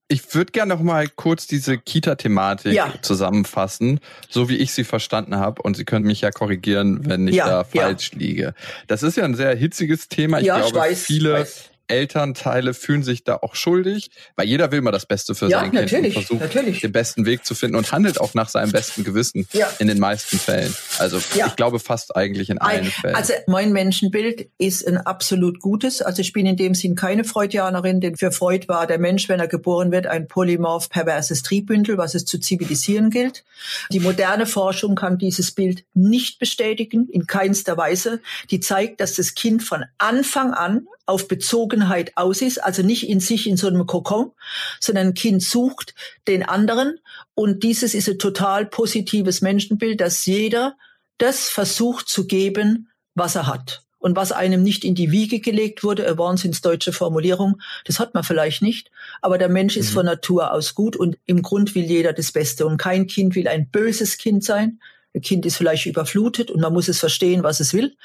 [0.08, 2.94] Ich würde gerne noch mal kurz diese Kita-Thematik Ja.
[3.02, 5.62] zusammenfassen, so wie ich sie verstanden habe.
[5.62, 7.82] Und Sie können mich ja korrigieren, wenn ich Ja, da ja.
[7.82, 8.54] falsch liege.
[8.86, 10.38] Das ist ja ein sehr hitziges Thema.
[10.38, 11.70] Ich Ja, ich glaube, weiß, viele weiß.
[11.88, 15.70] Elternteile fühlen sich da auch schuldig, weil jeder will mal das Beste für Ja, sein
[15.72, 16.80] Kind und versucht natürlich.
[16.80, 19.68] den besten Weg zu finden und handelt auch nach seinem besten Gewissen Ja.
[19.78, 20.74] in den meisten Fällen.
[20.98, 21.46] Also Ja.
[21.46, 23.14] ich glaube fast eigentlich in allen Ein, Fällen.
[23.14, 26.02] also mein Menschenbild ist ein absolut gutes.
[26.02, 29.40] Also ich bin in dem Sinn keine Freudianerin, denn für Freud war der Mensch, wenn
[29.40, 33.44] er geboren wird, ein polymorph perverses Triebbündel, was es zu zivilisieren gilt.
[33.90, 38.20] Die moderne Forschung kann dieses Bild nicht bestätigen, in keinster Weise.
[38.50, 43.20] Die zeigt, dass das Kind von Anfang an auf Bezogenheit aus ist, also nicht in
[43.20, 44.32] sich in so einem Kokon,
[44.80, 45.94] sondern ein Kind sucht
[46.28, 46.98] den anderen.
[47.34, 50.76] Und dieses ist ein total positives Menschenbild, dass jeder
[51.18, 53.82] das versucht zu geben, was er hat.
[53.98, 58.22] Und was einem nicht in die Wiege gelegt wurde, eine wahnsinnsdeutsche Formulierung, das hat man
[58.22, 58.90] vielleicht nicht.
[59.20, 62.66] Aber der Mensch ist von Natur aus gut und im Grund will jeder das Beste.
[62.66, 64.80] Und kein Kind will ein böses Kind sein.
[65.16, 67.96] Ein Kind ist vielleicht überflutet und man muss es verstehen, was es will.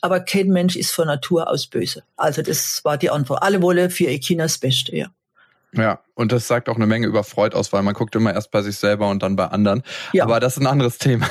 [0.00, 2.02] Aber kein Mensch ist von Natur aus böse.
[2.16, 3.42] Also das war die Antwort.
[3.42, 5.06] Alle wollen für ihr Kind das Beste, ja.
[5.72, 8.50] Ja, und das sagt auch eine Menge über Freud aus, weil man guckt immer erst
[8.50, 9.84] bei sich selber und dann bei anderen.
[10.12, 10.24] Ja.
[10.24, 11.28] Aber das ist ein anderes Thema.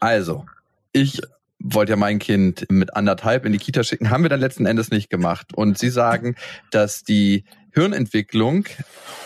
[0.00, 0.44] Also,
[0.92, 1.20] ich
[1.58, 4.90] wollte ja mein Kind mit anderthalb in die Kita schicken, haben wir dann letzten Endes
[4.90, 5.54] nicht gemacht.
[5.54, 6.36] Und Sie sagen,
[6.70, 8.66] dass die Hirnentwicklung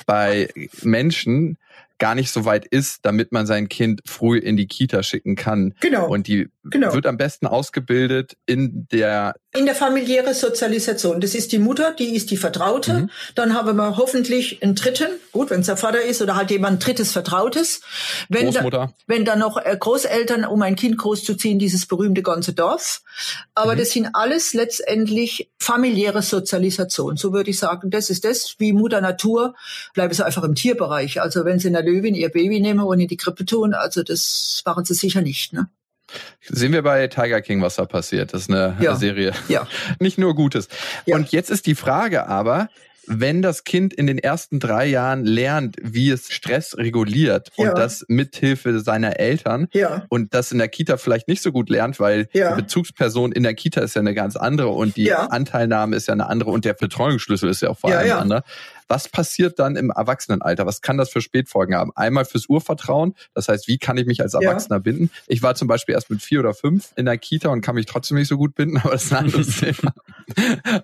[0.07, 0.49] bei
[0.83, 1.59] Menschen
[2.01, 5.75] gar nicht so weit ist, damit man sein Kind früh in die Kita schicken kann.
[5.81, 6.09] Genau.
[6.09, 6.93] Und die Genau.
[6.93, 11.21] wird am besten ausgebildet in der In der familiäre Sozialisation.
[11.21, 12.93] Das ist die Mutter, die ist die Vertraute.
[12.93, 13.11] Mhm.
[13.35, 16.85] Dann haben wir hoffentlich einen dritten, gut, wenn es der Vater ist oder halt jemand
[16.85, 17.81] drittes Vertrautes.
[18.29, 18.79] Wenn Großmutter.
[18.89, 23.03] Da, wenn da noch äh, Großeltern, um ein Kind großzuziehen, dieses berühmte ganze Dorf.
[23.55, 23.79] Aber Mhm.
[23.79, 27.17] das sind alles letztendlich familiäre Sozialisation.
[27.17, 29.55] So würde ich sagen, das ist das, wie Mutter Natur,
[29.95, 31.23] bleibe es einfach im Tierbereich.
[31.23, 34.03] Also wenn sie in der Löwin ihr Baby nehmen und in die Krippe tun, also
[34.03, 35.69] das machen sie sicher nicht, ne?
[36.49, 38.33] Sehen wir bei Tiger King, was da passiert.
[38.35, 38.97] Das ist eine Ja.
[38.97, 39.33] Serie.
[39.49, 39.67] Ja.
[40.01, 40.69] Nicht nur Gutes.
[41.07, 41.17] Ja.
[41.17, 42.69] Und jetzt ist die Frage aber,
[43.13, 47.71] wenn das Kind in den ersten drei Jahren lernt, wie es Stress reguliert Ja.
[47.71, 50.05] und das mithilfe seiner Eltern Ja.
[50.11, 52.55] und das in der Kita vielleicht nicht so gut lernt, weil Ja.
[52.55, 55.13] die Bezugsperson in der Kita ist ja eine ganz andere und die.
[55.13, 58.19] Anteilnahme ist ja eine andere und der Betreuungsschlüssel ist ja auch vor allem ja.
[58.19, 58.45] anderer.
[58.91, 60.67] Was passiert dann im Erwachsenenalter?
[60.67, 61.93] Was kann das für Spätfolgen haben?
[61.95, 64.41] Einmal fürs Urvertrauen, das heißt, wie kann ich mich als Ja.
[64.41, 65.13] Erwachsener binden?
[65.29, 67.87] Ich war zum Beispiel erst mit vier oder fünf in der Kita und kann mich
[67.87, 69.95] trotzdem nicht so gut binden, aber das ist ein anderes Thema.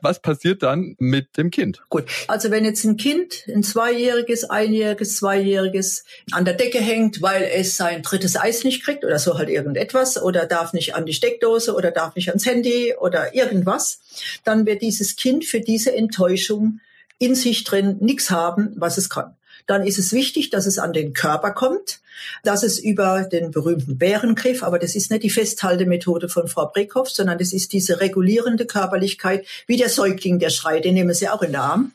[0.03, 1.83] Was passiert dann mit dem Kind?
[1.89, 7.43] Gut, also wenn jetzt ein Kind, ein zweijähriges, einjähriges, zweijähriges, an der Decke hängt, weil
[7.43, 11.13] es sein drittes Eis nicht kriegt oder so halt irgendetwas oder darf nicht an die
[11.13, 13.99] Steckdose oder darf nicht ans Handy oder irgendwas,
[14.45, 16.79] dann wird dieses Kind für diese Enttäuschung
[17.19, 19.35] in sich drin nichts haben, was es kann.
[19.67, 22.01] Dann ist es wichtig, dass es an den Körper kommt,
[22.43, 27.11] dass es über den berühmten Bärengriff, aber das ist nicht die Festhaltemethode von Frau Breckhoff,
[27.11, 31.43] sondern das ist diese regulierende Körperlichkeit, wie der Säugling, der schreit, den nehmen sie auch
[31.43, 31.93] in den Arm.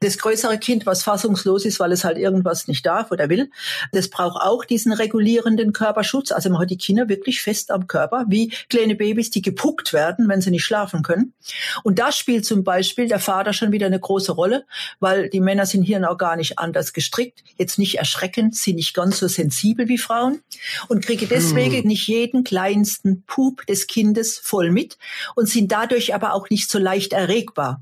[0.00, 3.50] Das größere Kind, was fassungslos ist, weil es halt irgendwas nicht darf oder will,
[3.92, 6.32] das braucht auch diesen regulierenden Körperschutz.
[6.32, 10.28] Also man hat die Kinder wirklich fest am Körper, wie kleine Babys, die gepuckt werden,
[10.28, 11.34] wenn sie nicht schlafen können.
[11.82, 14.64] Und da spielt zum Beispiel der Vater schon wieder eine große Rolle,
[15.00, 17.42] weil die Männer sind hier auch gar nicht anders gestrickt.
[17.56, 20.40] Jetzt nicht erschreckend, sind nicht ganz so sensibel wie Frauen
[20.88, 21.86] und kriege deswegen hm.
[21.86, 24.98] nicht jeden kleinsten Pup des Kindes voll mit
[25.34, 27.80] und sind dadurch aber auch nicht so leicht erregbar.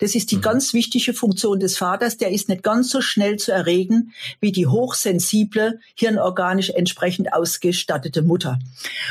[0.00, 0.42] Das ist die mhm.
[0.42, 2.16] ganz wichtige Funktion des Vaters.
[2.16, 8.58] Der ist nicht ganz so schnell zu erregen wie die hochsensible, hirnorganisch entsprechend ausgestattete Mutter.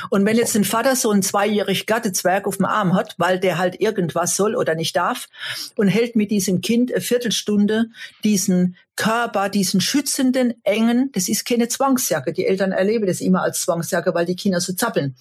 [0.10, 3.58] Und wenn jetzt ein Vater so einen zweijährig Gattezwerg auf dem Arm hat, weil der
[3.58, 5.30] halt irgendwas soll oder nicht darf
[5.78, 7.86] und hält mit diesem Kind eine Viertelstunde
[8.24, 12.34] diesen Körper, diesen schützenden, engen, das ist keine Zwangsjacke.
[12.34, 15.16] Die Eltern erleben das immer als Zwangsjacke, weil die Kinder so zappeln.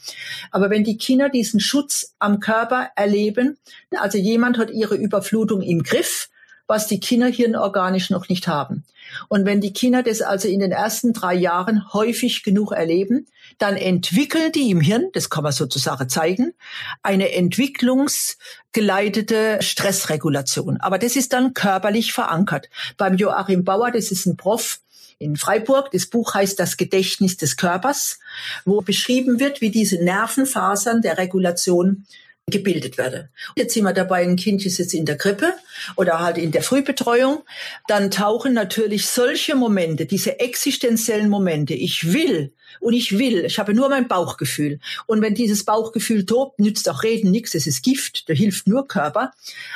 [0.50, 3.56] Aber wenn die Kinder diesen Schutz am Körper erleben,
[3.96, 6.28] also jemand hat ihre Überflutung im Griff,
[6.66, 8.84] was die Kinder hirnorganisch noch nicht haben.
[9.28, 13.28] Und wenn die Kinder das also in den ersten drei Jahren häufig genug erleben,
[13.58, 16.54] dann entwickeln die im Hirn, das kann man sozusagen zeigen,
[17.02, 20.78] eine entwicklungsgeleitete Stressregulation.
[20.80, 22.68] Aber das ist dann körperlich verankert.
[22.96, 24.80] Beim Joachim Bauer, das ist ein Prof,
[25.18, 25.90] in Freiburg.
[25.90, 28.18] Das Buch heißt Das Gedächtnis des Körpers,
[28.64, 32.06] wo beschrieben wird, wie diese Nervenfasern der Regulation
[32.50, 33.30] gebildet werde.
[33.56, 35.52] Jetzt sind wir dabei, ein Kind ist jetzt in der Krippe
[35.96, 37.42] oder halt in der Frühbetreuung.
[37.86, 43.74] Dann tauchen natürlich solche Momente, diese existenziellen Momente, ich will und ich will, ich habe
[43.74, 44.78] nur mein Bauchgefühl.
[45.06, 48.86] Und wenn dieses Bauchgefühl tobt, nützt auch Reden nichts, es ist Gift, da hilft nur
[48.86, 49.32] Körper.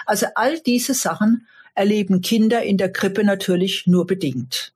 [0.06, 4.72] Also all diese Sachen erleben Kinder in der Krippe natürlich nur bedingt.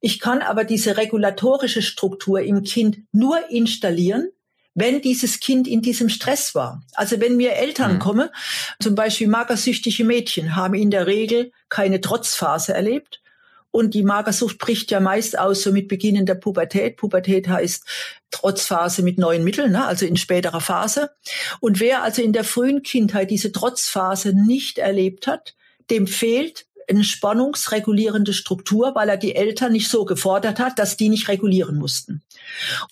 [0.00, 4.30] Ich kann aber diese regulatorische Struktur im Kind nur installieren,
[4.74, 6.82] wenn dieses Kind in diesem Stress war.
[6.94, 7.98] Also wenn mir Eltern mhm.
[7.98, 8.28] kommen,
[8.80, 13.20] zum Beispiel magersüchtige Mädchen, haben in der Regel keine Trotzphase erlebt.
[13.70, 16.98] Und die Magersucht bricht ja meist aus so mit Beginn der Pubertät.
[16.98, 17.86] Pubertät heißt
[18.30, 19.86] Trotzphase mit neuen Mitteln, ne?
[19.86, 21.10] also in späterer Phase.
[21.60, 25.54] Und wer also in der frühen Kindheit diese Trotzphase nicht erlebt hat,
[25.90, 31.08] dem fehlt eine spannungsregulierende Struktur, weil er die Eltern nicht so gefordert hat, dass die
[31.08, 32.22] nicht regulieren mussten.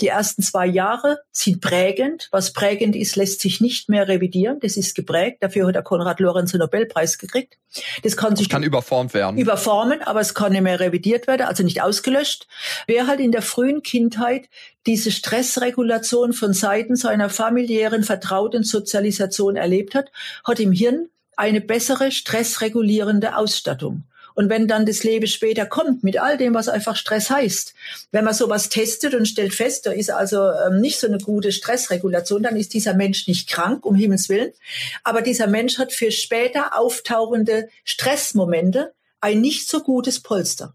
[0.00, 2.28] Die ersten zwei Jahre sind prägend.
[2.30, 4.58] Was prägend ist, lässt sich nicht mehr revidieren.
[4.60, 5.38] Das ist geprägt.
[5.40, 7.58] Dafür hat der Konrad Lorenz den Nobelpreis gekriegt.
[8.02, 9.38] Das kann sich das kann überformt werden.
[9.38, 12.48] Überformen, aber es kann nicht mehr revidiert werden, also nicht ausgelöscht.
[12.86, 14.48] Wer halt in der frühen Kindheit
[14.86, 20.10] diese Stressregulation von Seiten seiner familiären, vertrauten Sozialisation erlebt hat,
[20.44, 21.08] hat im Hirn
[21.40, 24.04] eine bessere stressregulierende Ausstattung.
[24.34, 27.72] Und wenn dann das Leben später kommt mit all dem, was einfach Stress heißt,
[28.12, 31.50] wenn man sowas testet und stellt fest, da ist also ähm, nicht so eine gute
[31.50, 34.52] Stressregulation, dann ist dieser Mensch nicht krank, um Himmels Willen.
[35.02, 40.74] Aber dieser Mensch hat für später auftauchende Stressmomente ein nicht so gutes Polster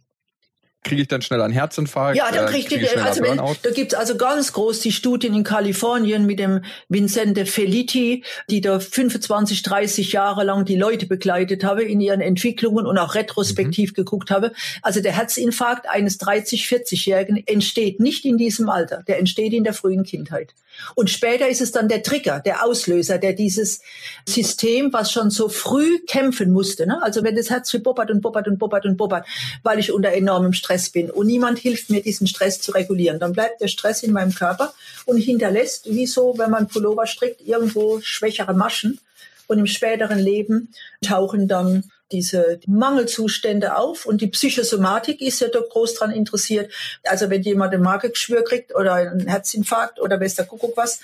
[0.86, 2.16] kriege ich dann schnell einen Herzinfarkt?
[2.16, 6.26] Ja, dann kriegt äh, also wenn, da gibt's also ganz groß die Studien in Kalifornien
[6.26, 12.00] mit dem Vincente Felitti, die da 25, 30 Jahre lang die Leute begleitet habe in
[12.00, 13.96] ihren Entwicklungen und auch retrospektiv mhm.
[13.96, 14.54] geguckt habe.
[14.82, 19.74] Also der Herzinfarkt eines 30, 40-Jährigen entsteht nicht in diesem Alter, der entsteht in der
[19.74, 20.54] frühen Kindheit.
[20.94, 23.82] Und später ist es dann der Trigger, der Auslöser, der dieses
[24.28, 27.02] System, was schon so früh kämpfen musste, ne?
[27.02, 29.26] also wenn das Herz bobbert und bobbert und bobbert und bobbert,
[29.64, 33.34] weil ich unter enormem Stress bin und niemand hilft mir, diesen Stress zu regulieren, dann
[33.34, 34.74] bleibt der Stress in meinem Körper
[35.06, 39.00] und hinterlässt, wie so, wenn man Pullover strickt, irgendwo schwächere Maschen.
[39.48, 45.70] Und im späteren Leben tauchen dann diese Mangelzustände auf und die Psychosomatik ist ja doch
[45.70, 46.72] groß dran interessiert.
[47.04, 51.00] Also wenn jemand ein Magengeschwür kriegt oder einen Herzinfarkt oder weiß der Kuckuck was,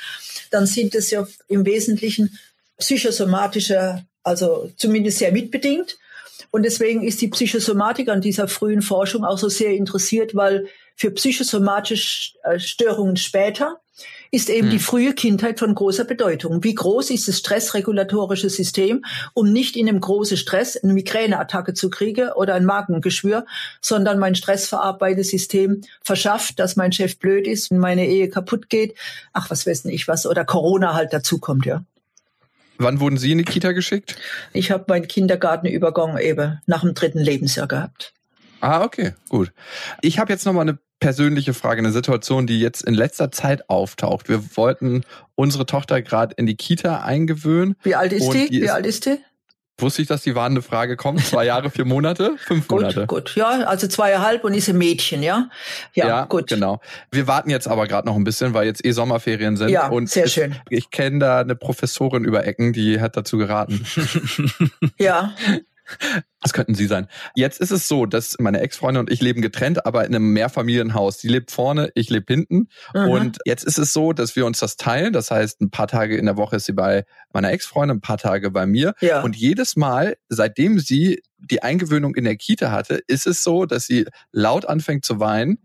[0.52, 2.38] dann sind es ja im Wesentlichen
[2.78, 5.98] psychosomatische, also zumindest sehr mitbedingt.
[6.50, 11.12] Und deswegen ist die Psychosomatik an dieser frühen Forschung auch so sehr interessiert, weil für
[11.12, 13.80] psychosomatische äh, Störungen später
[14.32, 14.72] ist eben hm.
[14.72, 16.64] die frühe Kindheit von großer Bedeutung.
[16.64, 21.90] Wie groß ist das stressregulatorische System, um nicht in einem großen Stress eine Migräneattacke zu
[21.90, 23.46] kriegen oder ein Magengeschwür,
[23.82, 28.96] sondern mein stressverarbeitendes System verschafft, dass mein Chef blöd ist und meine Ehe kaputt geht.
[29.34, 30.26] Ach, was weiß ich was.
[30.26, 31.84] Oder Corona halt dazukommt, ja.
[32.84, 34.16] Wann wurden Sie in die Kita geschickt?
[34.54, 38.14] Ich habe meinen Kindergartenübergang eben nach dem dritten Lebensjahr gehabt.
[38.60, 39.52] Ah, okay, gut.
[40.02, 43.70] Ich habe jetzt noch mal eine persönliche Frage, eine Situation, die jetzt in letzter Zeit
[43.70, 44.30] auftaucht.
[44.30, 45.04] Wir wollten
[45.36, 47.76] unsere Tochter gerade in die Kita eingewöhnen.
[47.84, 48.50] Wie alt ist die?
[48.50, 49.18] die Wie alt ist die?
[49.82, 51.26] Wusste ich, dass die warnende Frage kommt?
[51.26, 53.08] Zwei Jahre, vier Monate, fünf gut, Monate.
[53.08, 55.50] Gut, ja, also zweieinhalb und ist ein Mädchen, ja?
[55.94, 56.48] Ja, ja gut.
[56.48, 56.80] genau.
[57.12, 59.70] Wir warten jetzt aber gerade noch ein bisschen, weil jetzt eh Sommerferien sind.
[59.70, 60.56] Ja, und sehr schön.
[60.70, 63.86] Ich, ich kenne da eine Professorin über Ecken, die hat dazu geraten.
[64.98, 65.34] ja.
[66.44, 67.08] Das könnten Sie sein.
[67.36, 71.20] Jetzt ist es so, dass meine Ex-Freundin und ich leben getrennt, aber in einem Mehrfamilienhaus.
[71.20, 72.68] Sie lebt vorne, ich lebe hinten.
[72.96, 73.10] Mhm.
[73.10, 75.14] Und jetzt ist es so, dass wir uns das teilen.
[75.14, 78.18] Das heißt, ein paar Tage in der Woche ist sie bei meiner Ex-Freundin, ein paar
[78.18, 78.96] Tage bei mir.
[79.02, 79.22] Ja.
[79.22, 83.86] Und jedes Mal, seitdem sie die Eingewöhnung in der Kita hatte, ist es so, dass
[83.86, 85.60] sie laut anfängt zu weinen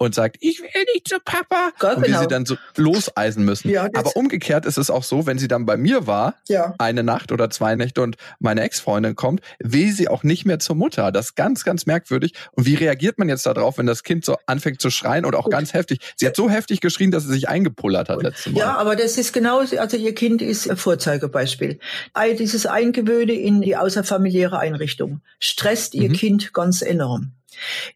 [0.00, 1.72] und sagt, ich will nicht zu Papa.
[1.78, 2.16] Gott, und genau.
[2.18, 3.68] die sie dann so loseisen müssen.
[3.68, 6.74] Ja, Aber umgekehrt ist es auch so, wenn sie dann bei mir war, Ja.
[6.78, 10.74] eine Nacht oder zwei Nächte und meine Ex-Freundin kommt, will sie auch nicht mehr zur
[10.74, 11.12] Mutter.
[11.12, 12.32] Das ist ganz, ganz merkwürdig.
[12.52, 15.44] Und wie reagiert man jetzt darauf, wenn das Kind so anfängt zu schreien oder auch
[15.44, 15.52] Gut.
[15.52, 16.00] ganz heftig?
[16.16, 18.58] Sie hat so heftig geschrien, dass sie sich eingepullert hat letztes Mal.
[18.60, 21.78] Ja, aber das ist genau, also Ihr Kind ist ein Vorzeigebeispiel.
[22.14, 26.14] All Dieses Eingewöhne in die außerfamiliäre Einrichtung stresst Ihr Mhm.
[26.14, 27.32] Kind ganz enorm.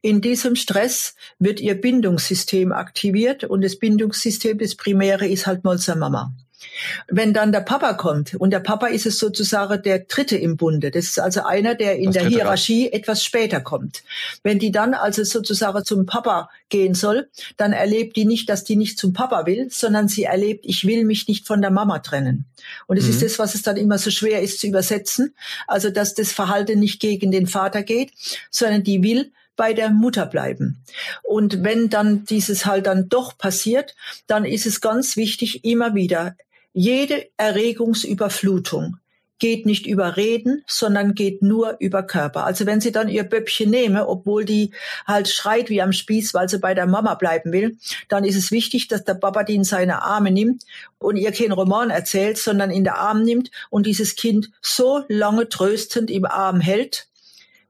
[0.03, 5.79] In diesem Stress wird Ihr Bindungssystem aktiviert und das Bindungssystem, das Primäre, ist halt mal
[5.79, 6.33] zur Mama.
[7.09, 10.91] Wenn dann der Papa kommt, und der Papa ist es sozusagen der Dritte im Bunde,
[10.91, 12.43] das ist also einer, der in Das der dritte Rad.
[12.43, 14.03] Hierarchie etwas später kommt.
[14.43, 18.77] Wenn die dann also sozusagen zum Papa gehen soll, dann erlebt die nicht, dass die
[18.77, 22.47] nicht zum Papa will, sondern sie erlebt, ich will mich nicht von der Mama trennen.
[22.87, 23.11] Und es Mhm.
[23.11, 25.35] ist das, was es dann immer so schwer ist zu übersetzen.
[25.67, 28.11] Also, dass das Verhalten nicht gegen den Vater geht,
[28.51, 30.83] sondern die will bei der Mutter bleiben.
[31.23, 33.95] Und wenn dann dieses halt dann doch passiert,
[34.27, 36.37] dann ist es ganz wichtig, immer wieder,
[36.73, 38.99] jede Erregungsüberflutung
[39.39, 42.45] geht nicht über Reden, sondern geht nur über Körper.
[42.45, 44.73] Also wenn sie dann ihr Böppchen nehme, obwohl die
[45.07, 47.77] halt schreit wie am Spieß, weil sie bei der Mama bleiben will,
[48.09, 50.65] dann ist es wichtig, dass der Papa die in seine Arme nimmt
[50.99, 55.49] und ihr keinen Roman erzählt, sondern in der Arm nimmt und dieses Kind so lange
[55.49, 57.09] tröstend im Arm hält,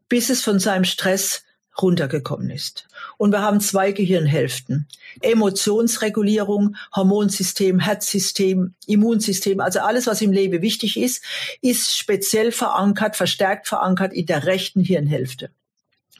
[0.08, 1.44] bis es von seinem Stress
[1.80, 2.86] runtergekommen ist.
[3.16, 4.86] Und wir haben zwei Gehirnhälften.
[5.20, 11.22] Emotionsregulierung, Hormonsystem, Herzsystem, Immunsystem, also alles, was im Leben wichtig ist,
[11.60, 15.50] ist speziell verankert, verstärkt verankert in der rechten Hirnhälfte.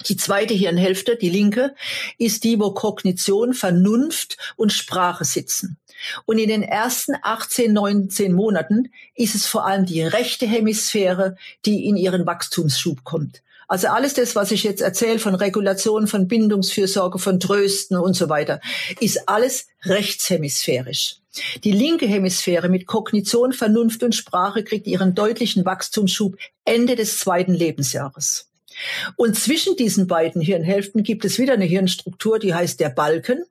[0.09, 1.75] Die zweite Hirnhälfte, die linke,
[2.19, 5.79] ist die, wo Kognition, Vernunft und Sprache sitzen.
[6.27, 11.87] Und in den ersten 18, 19 Monaten ist es vor allem die rechte Hemisphäre, die
[11.87, 13.43] in ihren Wachstumsschub kommt.
[13.75, 18.29] Also alles das, was ich jetzt erzähle von Regulation, von Bindungsfürsorge, von Trösten und so
[18.29, 18.61] weiter,
[19.01, 21.17] ist alles rechtshemisphärisch.
[21.65, 27.53] Die linke Hemisphäre mit Kognition, Vernunft und Sprache kriegt ihren deutlichen Wachstumsschub Ende des zweiten
[27.53, 28.49] Lebensjahres.
[29.17, 33.45] Und zwischen diesen beiden Hirnhälften gibt es wieder eine Hirnstruktur, die heißt der Balken.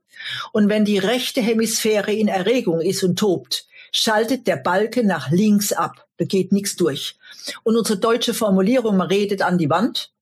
[0.54, 5.74] Und wenn die rechte Hemisphäre in Erregung ist und tobt, schaltet der Balken nach links
[5.74, 6.08] ab.
[6.16, 7.18] Da geht nichts durch.
[7.64, 10.13] Und unsere deutsche Formulierung, man redet an die Wand,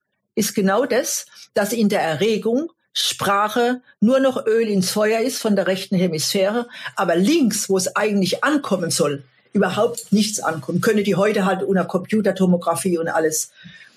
[0.42, 5.56] ist genau das, dass in der Erregung Sprache nur noch Öl ins Feuer ist von
[5.56, 9.24] der rechten Hemisphäre, aber links, wo es eigentlich ankommen soll,
[9.54, 10.82] überhaupt nichts ankommt.
[10.82, 13.52] Können die heute halt unter Computertomographie und alles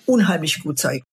[0.05, 1.05] unheimlich gut zeigen.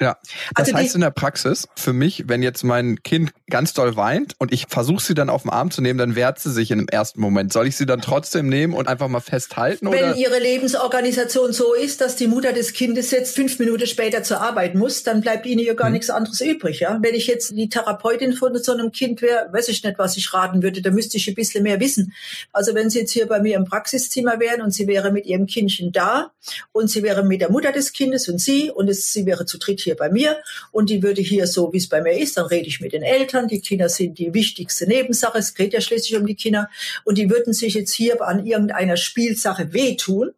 [0.00, 0.16] Ja,
[0.54, 4.34] das Also heißt in der Praxis, für mich, wenn jetzt mein Kind ganz doll weint
[4.38, 6.78] und ich versuche sie dann auf den Arm zu nehmen, dann wehrt sie sich in
[6.78, 7.52] dem ersten Moment.
[7.52, 9.90] Soll ich sie dann trotzdem nehmen und einfach mal festhalten?
[9.90, 10.16] Wenn oder?
[10.16, 14.76] ihre Lebensorganisation so ist, dass die Mutter des Kindes jetzt fünf Minuten später zur Arbeit
[14.76, 16.78] muss, dann bleibt ihnen ja gar nichts anderes übrig.
[16.80, 16.98] Ja?
[17.02, 20.32] Wenn ich jetzt die Therapeutin von so einem Kind wäre, weiß ich nicht, was ich
[20.32, 20.80] raten würde.
[20.80, 22.12] Da müsste ich ein bisschen mehr wissen.
[22.52, 25.46] Also wenn sie jetzt hier bei mir im Praxiszimmer wären und sie wäre mit ihrem
[25.46, 26.30] Kindchen da
[26.70, 29.58] und sie wäre mit der Mutter des Kindes und sie und es, sie wäre zu
[29.58, 30.38] dritt hier bei mir
[30.70, 33.02] und die würde hier so, wie es bei mir ist, dann rede ich mit den
[33.02, 33.48] Eltern.
[33.48, 35.38] Die Kinder sind die wichtigste Nebensache.
[35.38, 36.68] Es geht ja schließlich um die Kinder.
[37.04, 40.32] Und die würden sich jetzt hier an irgendeiner Spielsache wehtun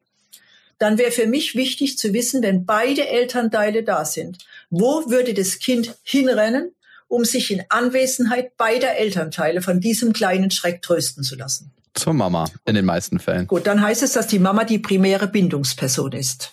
[0.80, 4.38] dann wäre für mich wichtig zu wissen, wenn beide Elternteile da sind,
[4.70, 6.72] wo würde das Kind hinrennen,
[7.06, 11.70] um sich in Anwesenheit beider Elternteile von diesem kleinen Schreck trösten zu lassen.
[11.92, 13.46] Zur Mama, in den meisten Fällen.
[13.46, 16.52] Gut, dann heißt es, dass die Mama die primäre Bindungsperson ist.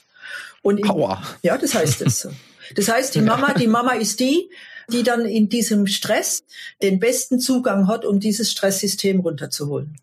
[0.62, 1.22] Und in, Power.
[1.42, 2.28] ja, das heißt es.
[2.76, 4.50] Das heißt, die Mama, die Mama ist die,
[4.90, 6.44] die dann in diesem Stress
[6.82, 9.98] den besten Zugang hat, um dieses Stresssystem runterzuholen.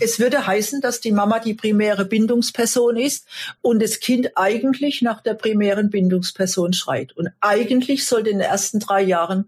[0.00, 3.26] Es würde heißen, dass die Mama die primäre Bindungsperson ist
[3.62, 7.16] und das Kind eigentlich nach der primären Bindungsperson schreit.
[7.16, 9.46] Und eigentlich sollte in den ersten drei Jahren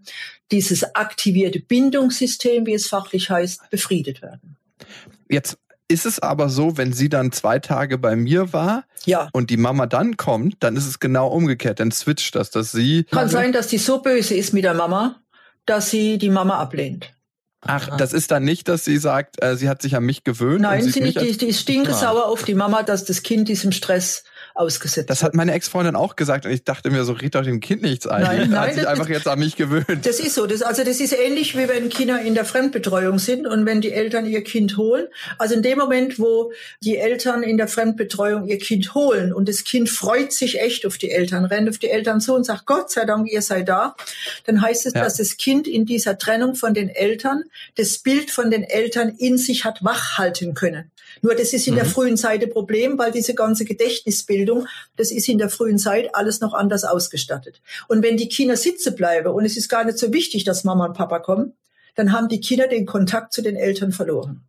[0.51, 4.55] dieses aktivierte Bindungssystem, wie es fachlich heißt, befriedet werden.
[5.29, 5.57] Jetzt
[5.93, 9.29] ist es aber so, wenn sie dann zwei Tage bei mir war Ja.
[9.31, 11.79] und die Mama dann kommt, dann ist es genau umgekehrt.
[11.79, 13.05] Dann switcht das, dass sie.
[13.05, 15.21] Kann sein, dass die so böse ist mit der Mama,
[15.65, 17.13] dass sie die Mama ablehnt.
[17.65, 20.61] Ach, das ist dann nicht, dass sie sagt, äh, sie hat sich an mich gewöhnt.
[20.61, 23.47] Nein, und sie mich nicht, die, die ist stinkesauer auf die Mama, dass das Kind
[23.47, 27.35] diesem Stress ausgesetzt Das hat meine Ex-Freundin auch gesagt und ich dachte mir, so red
[27.35, 28.21] doch dem Kind nichts ein.
[28.21, 30.05] Nein, nein, hat sich das- einfach jetzt an mich gewöhnt.
[30.05, 30.45] Das ist so.
[30.45, 33.91] Das, also das ist ähnlich wie wenn Kinder in der Fremdbetreuung sind und wenn die
[33.91, 35.07] Eltern ihr Kind holen.
[35.37, 39.63] Also in dem Moment, wo die Eltern in der Fremdbetreuung ihr Kind holen und das
[39.63, 42.91] Kind freut sich echt auf die Eltern, rennt auf die Eltern zu und sagt, Gott
[42.91, 43.95] sei Dank, ihr seid da,
[44.45, 45.03] dann heißt es, Ja.
[45.03, 47.43] dass das Kind in dieser Trennung von den Eltern
[47.75, 50.91] das Bild von den Eltern in sich hat wachhalten können.
[51.23, 54.67] Nur das ist in der frühen Zeit ein Problem, weil diese ganze Gedächtnisbildung,
[54.97, 57.61] das ist in der frühen Zeit alles noch anders ausgestattet.
[57.87, 60.85] Und wenn die Kinder sitzen bleiben und es ist gar nicht so wichtig, dass Mama
[60.85, 61.53] und Papa kommen,
[61.95, 64.43] dann haben die Kinder den Kontakt zu den Eltern verloren.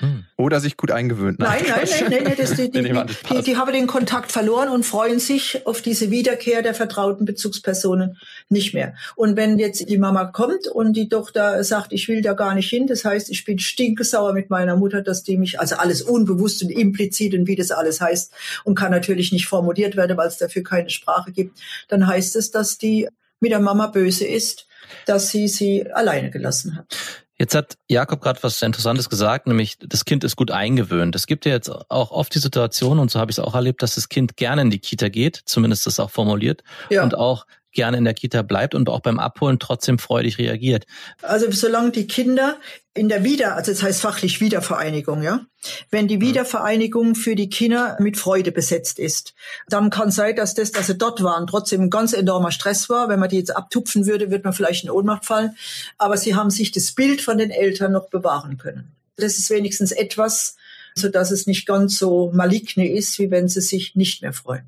[0.00, 0.24] Hm.
[0.36, 1.38] Oder sich gut eingewöhnt.
[1.38, 2.00] Nein, nein, Quatsch.
[2.00, 5.66] nein, nein, nein das, die, die, die, die haben den Kontakt verloren und freuen sich
[5.66, 8.94] auf diese Wiederkehr der vertrauten Bezugspersonen nicht mehr.
[9.14, 12.70] Und wenn jetzt die Mama kommt und die Tochter sagt, ich will da gar nicht
[12.70, 16.62] hin, das heißt, ich bin stinkesauer mit meiner Mutter, dass die mich, also alles unbewusst
[16.62, 18.32] und implizit und wie das alles heißt
[18.64, 22.50] und kann natürlich nicht formuliert werden, weil es dafür keine Sprache gibt, dann heißt es,
[22.50, 23.08] dass die
[23.40, 24.66] mit der Mama böse ist,
[25.06, 26.96] dass sie sie alleine gelassen hat.
[27.40, 31.16] Jetzt hat Jakob gerade was Interessantes gesagt, nämlich das Kind ist gut eingewöhnt.
[31.16, 33.82] Es gibt ja jetzt auch oft die Situation, und so habe ich es auch erlebt,
[33.82, 37.02] dass das Kind gerne in die Kita geht, zumindest das auch formuliert, Ja.
[37.02, 40.86] und auch gerne in der Kita bleibt und auch beim Abholen trotzdem freudig reagiert.
[41.22, 42.58] Also solange die Kinder
[42.94, 45.46] in der Wieder, also das heißt fachlich Wiedervereinigung, ja,
[45.90, 49.34] wenn die Wiedervereinigung für die Kinder mit Freude besetzt ist,
[49.68, 53.08] dann kann sein, dass das, dass sie dort waren, trotzdem ein ganz enormer Stress war.
[53.08, 55.56] Wenn man die jetzt abtupfen würde, würde man vielleicht in Ohnmacht fallen.
[55.98, 58.92] Aber sie haben sich das Bild von den Eltern noch bewahren können.
[59.16, 60.56] Das ist wenigstens etwas,
[60.94, 64.64] so dass es nicht ganz so maligne ist, wie wenn sie sich nicht mehr freuen.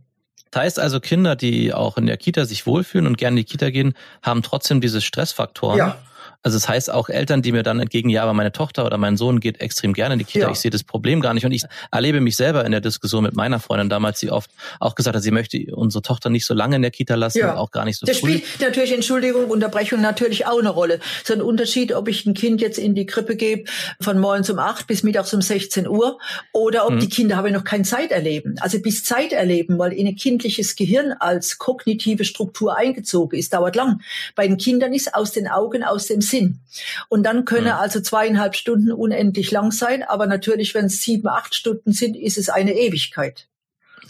[0.52, 3.50] Das heißt also, Kinder, die auch in der Kita sich wohlfühlen und gerne in die
[3.50, 5.78] Kita gehen, haben trotzdem diese Stressfaktoren.
[5.78, 5.96] Ja.
[6.42, 9.16] Also das heißt auch Eltern, die mir dann entgegen, ja, aber meine Tochter oder mein
[9.16, 10.50] Sohn geht extrem gerne in die Kita, Ja.
[10.50, 11.46] ich sehe das Problem gar nicht.
[11.46, 14.94] Und ich erlebe mich selber in der Diskussion mit meiner Freundin damals, die oft auch
[14.94, 17.56] gesagt hat, sie möchte unsere Tochter nicht so lange in der Kita lassen, Ja.
[17.56, 18.38] auch gar nicht so Das früh.
[18.38, 21.00] spielt natürlich, Entschuldigung, Unterbrechung natürlich auch eine Rolle.
[21.24, 23.70] So ein Unterschied, ob ich ein Kind jetzt in die Krippe gebe
[24.00, 26.18] von morgens um 8 bis mittags um 16 Uhr
[26.52, 27.00] oder ob Mhm.
[27.00, 28.56] die Kinder haben noch kein Zeiterleben.
[28.60, 34.00] Also bis Zeiterleben, weil in ein kindliches Gehirn als kognitive Struktur eingezogen ist, dauert lang.
[34.34, 36.60] Bei den Kindern ist aus den Augen, aus dem Sinn.
[37.08, 37.80] Und dann können Mhm.
[37.80, 42.38] also zweieinhalb Stunden unendlich lang sein, aber natürlich, wenn es sieben, acht Stunden sind, ist
[42.38, 43.46] es eine Ewigkeit.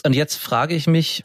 [0.05, 1.23] Und jetzt frage ich mich,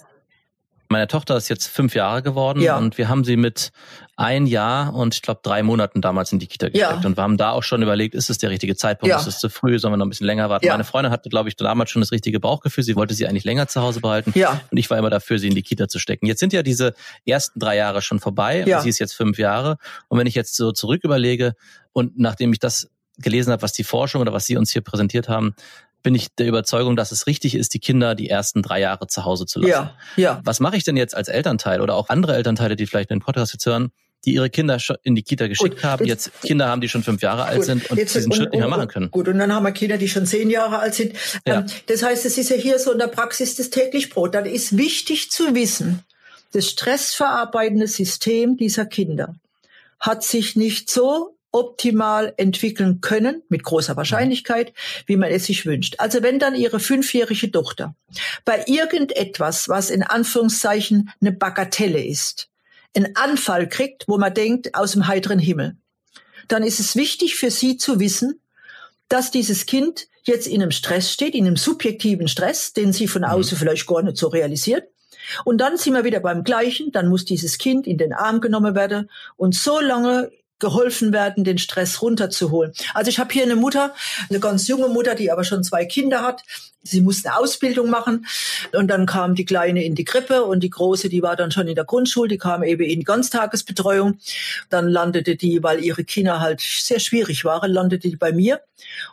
[0.90, 2.78] meine Tochter ist jetzt fünf Jahre geworden Ja.
[2.78, 3.72] und wir haben sie mit
[4.18, 6.88] ein Jahr und ich glaube drei Monaten damals in die Kita Ja.
[6.88, 7.06] gesteckt.
[7.06, 9.20] Und wir haben da auch schon überlegt, ist es der richtige Zeitpunkt, Ja.
[9.20, 10.66] ist es zu früh, sollen wir noch ein bisschen länger warten?
[10.66, 10.74] Ja.
[10.74, 12.84] Meine Freundin hatte, glaube ich, damals schon das richtige Bauchgefühl.
[12.84, 14.34] Sie wollte sie eigentlich länger zu Hause behalten.
[14.36, 14.60] Ja.
[14.72, 16.26] Und ich war immer dafür, sie in die Kita zu stecken.
[16.26, 16.96] Jetzt sind ja diese
[17.26, 18.64] ersten drei Jahre schon vorbei.
[18.68, 18.82] Ja.
[18.82, 19.78] Sie ist jetzt fünf Jahre.
[20.08, 21.54] Und wenn ich jetzt so zurück überlege
[21.94, 22.90] und nachdem ich das
[23.20, 25.56] gelesen habe, was die Forschung oder was Sie uns hier präsentiert haben,
[26.04, 29.26] bin ich der Überzeugung, dass es richtig ist, die Kinder die ersten drei Jahre zu
[29.26, 29.70] Hause zu lassen.
[29.72, 30.42] Ja, ja.
[30.44, 33.54] Was mache ich denn jetzt als Elternteil oder auch andere Elternteile, die vielleicht den Podcast
[33.54, 33.92] jetzt hören,
[34.26, 36.90] die ihre Kinder schon in die Kita geschickt Gut, haben, jetzt- jetzt Kinder haben, die
[36.90, 39.12] schon fünf Jahre alt Gut, sind und jetzt- diesen Schritt nicht mehr machen können?
[39.12, 41.14] Gut, und dann haben wir Kinder, die schon zehn Jahre alt sind.
[41.46, 41.60] Ja.
[41.60, 44.36] Ähm, Das heißt, es ist ja hier so in der Praxis das täglich Brot.
[44.36, 46.04] Dann ist wichtig zu wissen,
[46.52, 49.36] das stressverarbeitende System dieser Kinder
[50.00, 54.74] hat sich nicht so optimal entwickeln können, mit großer Wahrscheinlichkeit,
[55.06, 55.96] wie man es sich wünscht.
[55.98, 57.96] Also wenn dann Ihre fünfjährige Tochter
[58.46, 62.50] bei irgendetwas, was in Anführungszeichen eine Bagatelle ist,
[62.96, 65.78] einen Anfall kriegt, wo man denkt, aus dem heiteren Himmel,
[66.48, 68.42] dann ist es wichtig für Sie zu wissen,
[69.10, 73.24] dass dieses Kind jetzt in einem Stress steht, in einem subjektiven Stress, den Sie von
[73.24, 74.90] außen vielleicht gar nicht so realisiert.
[75.46, 78.76] Und dann sind wir wieder beim Gleichen, dann muss dieses Kind in den Arm genommen
[78.76, 79.10] werden.
[79.36, 82.74] Und so lange geholfen werden, den Stress runterzuholen.
[82.94, 83.94] Also ich habe hier eine Mutter,
[84.30, 86.44] eine ganz junge Mutter, die aber schon zwei Kinder hat.
[86.84, 88.26] Sie musste eine Ausbildung machen
[88.74, 91.68] und dann kam die Kleine in die Krippe und die Große, die war dann schon
[91.68, 94.20] in der Grundschule, die kam eben in Ganztagesbetreuung.
[94.70, 98.62] Dann landete die, weil ihre Kinder halt sehr schwierig waren, landete die bei mir.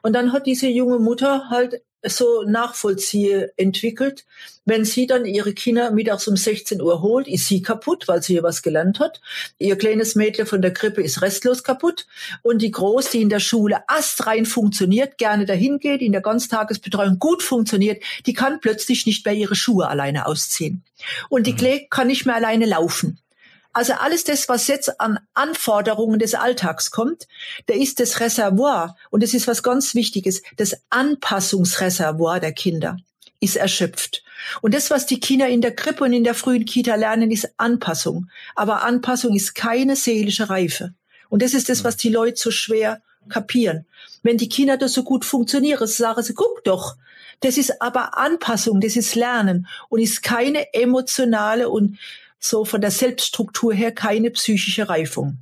[0.02, 4.24] Und dann hat diese junge Mutter halt so Nachvollziehe entwickelt.
[4.64, 8.34] Wenn sie dann ihre Kinder mittags um 16 Uhr holt, ist sie kaputt, weil sie
[8.34, 9.20] hier was gelernt hat.
[9.58, 12.06] Ihr kleines Mädchen von der Krippe ist restlos kaputt.
[12.42, 17.18] Und die Groß, die in der Schule astrein funktioniert, gerne dahin geht, in der Ganztagesbetreuung
[17.18, 20.82] gut funktioniert, die kann plötzlich nicht mehr ihre Schuhe alleine ausziehen.
[21.28, 23.18] Und die Klee kann nicht mehr alleine laufen.
[23.74, 27.26] Also alles das, was jetzt an Anforderungen des Alltags kommt,
[27.66, 32.96] da ist das Reservoir, und das ist was ganz Wichtiges, das Anpassungsreservoir der Kinder
[33.40, 34.24] ist erschöpft.
[34.62, 37.52] Und das, was die Kinder in der Krippe und in der frühen Kita lernen, ist
[37.56, 38.30] Anpassung.
[38.54, 40.94] Aber Anpassung ist keine seelische Reife.
[41.28, 43.86] Und das ist das, was die Leute so schwer kapieren.
[44.22, 46.96] Wenn die Kinder das so gut funktionieren, sagen sie, guck doch,
[47.40, 51.98] das ist aber Anpassung, das ist Lernen und ist keine emotionale und
[52.44, 55.38] so von der Selbststruktur her keine psychische Reifung.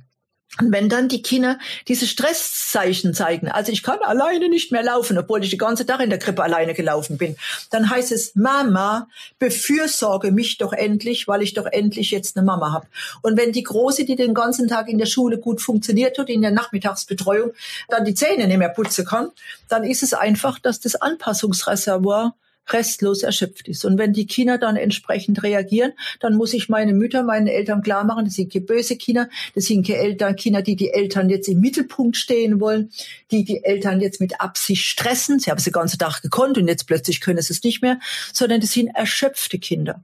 [0.59, 5.17] Und wenn dann die Kinder diese Stresszeichen zeigen, also ich kann alleine nicht mehr laufen,
[5.17, 7.35] obwohl ich den ganzen Tag in der Krippe alleine gelaufen bin,
[7.71, 9.07] dann heißt es, Mama,
[9.39, 12.85] befürsorge mich doch endlich, weil ich doch endlich jetzt eine Mama habe.
[13.23, 16.43] Und wenn die Große, die den ganzen Tag in der Schule gut funktioniert hat, in
[16.43, 17.53] der Nachmittagsbetreuung,
[17.89, 19.31] dann die Zähne nicht mehr putzen kann,
[19.69, 22.35] dann ist es einfach, dass das Anpassungsreservoir
[22.69, 23.85] restlos erschöpft ist.
[23.85, 28.03] Und wenn die Kinder dann entsprechend reagieren, dann muss ich meine Mütter, meinen Eltern klar
[28.03, 31.47] machen, das sind keine böse Kinder, das sind keine Eltern, Kinder, die die Eltern jetzt
[31.47, 32.91] im Mittelpunkt stehen wollen,
[33.31, 35.39] die die Eltern jetzt mit Absicht stressen.
[35.39, 37.99] Sie haben es den ganzen Tag gekonnt und jetzt plötzlich können sie es nicht mehr,
[38.31, 40.03] sondern das sind erschöpfte Kinder.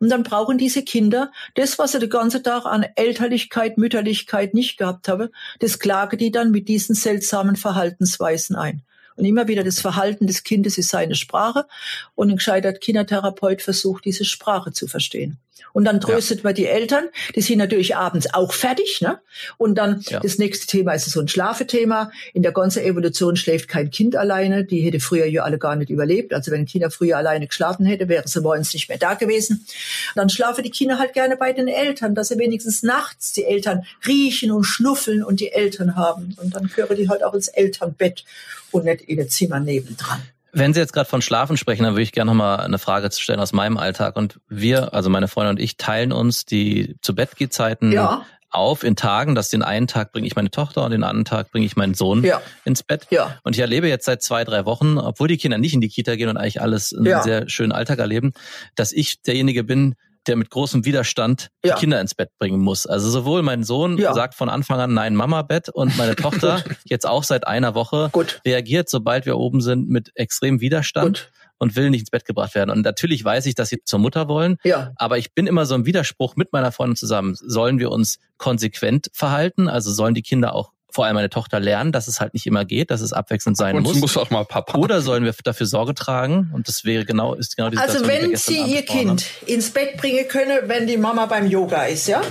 [0.00, 4.78] Und dann brauchen diese Kinder das, was sie den ganzen Tag an Elterlichkeit, Mütterlichkeit nicht
[4.78, 8.82] gehabt haben, das klagen die dann mit diesen seltsamen Verhaltensweisen ein.
[9.20, 11.66] Und immer wieder das Verhalten des Kindes ist seine Sprache.
[12.14, 15.36] Und ein gescheiter Kindertherapeut versucht, diese Sprache zu verstehen.
[15.72, 16.44] Und dann tröstet ja.
[16.44, 17.04] man die Eltern.
[17.34, 19.00] Die sind natürlich abends auch fertig.
[19.00, 19.20] Ne?
[19.58, 20.20] Und dann ja.
[20.20, 22.10] das nächste Thema ist so ein Schlafethema.
[22.34, 24.64] In der ganzen Evolution schläft kein Kind alleine.
[24.64, 26.32] Die hätte früher ja alle gar nicht überlebt.
[26.32, 29.66] Also wenn Kinder früher alleine geschlafen hätte, wären sie morgens nicht mehr da gewesen.
[30.14, 33.84] Dann schlafen die Kinder halt gerne bei den Eltern, dass sie wenigstens nachts die Eltern
[34.06, 36.36] riechen und schnuffeln und die Eltern haben.
[36.40, 38.24] Und dann gehören die halt auch ins Elternbett
[38.70, 40.22] und nicht in das Zimmer nebendran.
[40.52, 43.10] Wenn Sie jetzt gerade von Schlafen sprechen, dann würde ich gerne noch mal eine Frage
[43.12, 44.16] stellen aus meinem Alltag.
[44.16, 48.24] Und wir, also meine Freunde und ich, teilen uns die zu Bett Zeiten ja.
[48.50, 51.52] auf in Tagen, dass den einen Tag bringe ich meine Tochter und den anderen Tag
[51.52, 52.40] bringe ich meinen Sohn ja.
[52.64, 53.06] ins Bett.
[53.10, 53.38] Ja.
[53.44, 56.16] Und ich erlebe jetzt seit zwei, drei Wochen, obwohl die Kinder nicht in die Kita
[56.16, 58.32] gehen und eigentlich alles einen sehr schönen Alltag erleben,
[58.74, 59.94] dass ich derjenige bin,
[60.26, 61.74] der mit großem Widerstand ja.
[61.74, 62.86] die Kinder ins Bett bringen muss.
[62.86, 64.14] Also sowohl mein Sohn ja.
[64.14, 68.10] sagt von Anfang an nein Mama Bett und meine Tochter jetzt auch seit einer Woche
[68.12, 68.40] Gut.
[68.44, 71.30] reagiert, sobald wir oben sind, mit extrem Widerstand.
[71.30, 72.70] Gut und will nicht ins Bett gebracht werden.
[72.70, 74.56] Und natürlich weiß ich, dass sie zur Mutter wollen.
[74.64, 74.92] Ja.
[74.96, 77.34] Aber ich bin immer so im Widerspruch mit meiner Freundin zusammen.
[77.34, 79.68] Sollen wir uns konsequent verhalten?
[79.68, 82.64] Also sollen die Kinder auch vor allem meine Tochter lernen, dass es halt nicht immer
[82.64, 83.96] geht, dass es abwechselnd sein und muss.
[83.96, 84.78] muss auch mal Papa.
[84.78, 86.50] Oder sollen wir dafür Sorge tragen?
[86.52, 90.26] Und das wäre genau, ist genau diese Also wenn Sie Ihr Kind ins Bett bringen
[90.28, 92.22] können, wenn die Mama beim Yoga ist, ja?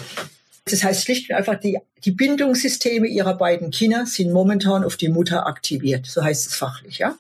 [0.66, 5.10] Das heißt schlicht und einfach, die, die Bindungssysteme ihrer beiden Kinder sind momentan auf die
[5.10, 6.06] Mutter aktiviert.
[6.06, 7.16] So heißt es fachlich, ja?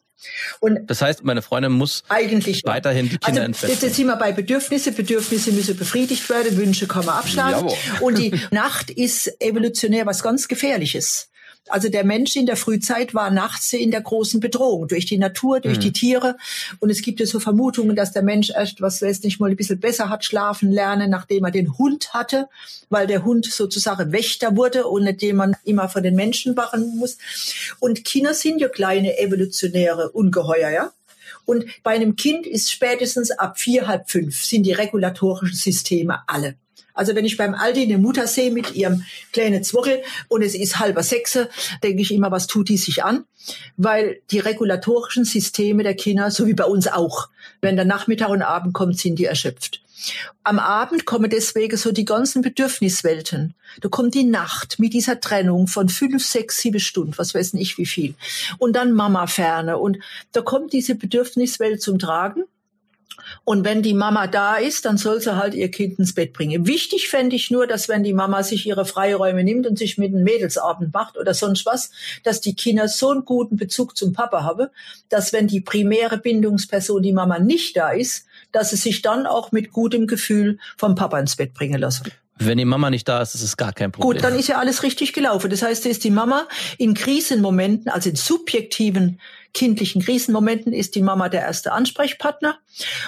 [0.60, 3.80] Und das heißt, meine Freundin muss eigentlich weiterhin die Kinder also, entfesseln.
[3.82, 4.92] Jetzt sind wir bei Bedürfnisse.
[4.92, 7.68] Bedürfnisse müssen befriedigt werden, Wünsche kann man abschlagen.
[7.68, 7.78] Jawohl.
[8.02, 11.30] Und die Nacht ist evolutionär was ganz Gefährliches.
[11.68, 15.60] Also der Mensch in der Frühzeit war nachts in der großen Bedrohung durch die Natur,
[15.60, 15.82] durch mhm.
[15.82, 16.38] die Tiere.
[16.80, 19.56] Und es gibt ja so Vermutungen, dass der Mensch erst, was weiß nicht mal, ein
[19.56, 22.48] bisschen besser hat schlafen lernen, nachdem er den Hund hatte,
[22.90, 27.18] weil der Hund sozusagen Wächter wurde und nicht man immer von den Menschen wachen muss.
[27.80, 30.92] Und Kinder sind ja kleine evolutionäre Ungeheuer, ja.
[31.46, 36.56] Und bei einem Kind ist spätestens ab vier, halb fünf sind die regulatorischen Systeme alle.
[37.00, 40.80] Also wenn ich beim Aldi eine Mutter sehe mit ihrem kleinen Zwockel und es ist
[40.80, 41.50] halber Sechse,
[41.82, 43.24] denke ich immer, was tut die sich an?
[43.78, 47.30] Weil die regulatorischen Systeme der Kinder, so wie bei uns auch,
[47.62, 49.82] wenn der Nachmittag und Abend kommt, sind die erschöpft.
[50.44, 53.54] Am Abend kommen deswegen so die ganzen Bedürfniswelten.
[53.80, 57.78] Da kommt die Nacht mit dieser Trennung von fünf, sechs, sieben Stunden, was weiß nicht
[57.78, 58.14] wie viel.
[58.58, 59.78] Und dann Mama ferne.
[59.78, 60.00] Und
[60.34, 62.44] da kommt diese Bedürfniswelt zum Tragen.
[63.44, 66.68] Und wenn die Mama da ist, dann soll sie halt ihr Kind ins Bett bringen.
[66.68, 70.14] Wichtig fände ich nur, dass wenn die Mama sich ihre Freiräume nimmt und sich mit
[70.14, 71.92] einem Mädelsabend macht oder sonst was,
[72.24, 74.68] dass die Kinder so einen guten Bezug zum Papa haben,
[75.10, 79.52] dass wenn die primäre Bindungsperson, die Mama, nicht da ist, dass sie sich dann auch
[79.52, 82.12] mit gutem Gefühl vom Papa ins Bett bringen lassen.
[82.42, 84.14] Wenn die Mama nicht da ist, ist es gar kein Problem.
[84.14, 85.50] Gut, dann ist ja alles richtig gelaufen.
[85.50, 86.48] Das heißt, ist die Mama
[86.78, 89.20] in Krisenmomenten, also in subjektiven
[89.54, 92.58] kindlichen Krisenmomenten, ist die Mama der erste Ansprechpartner.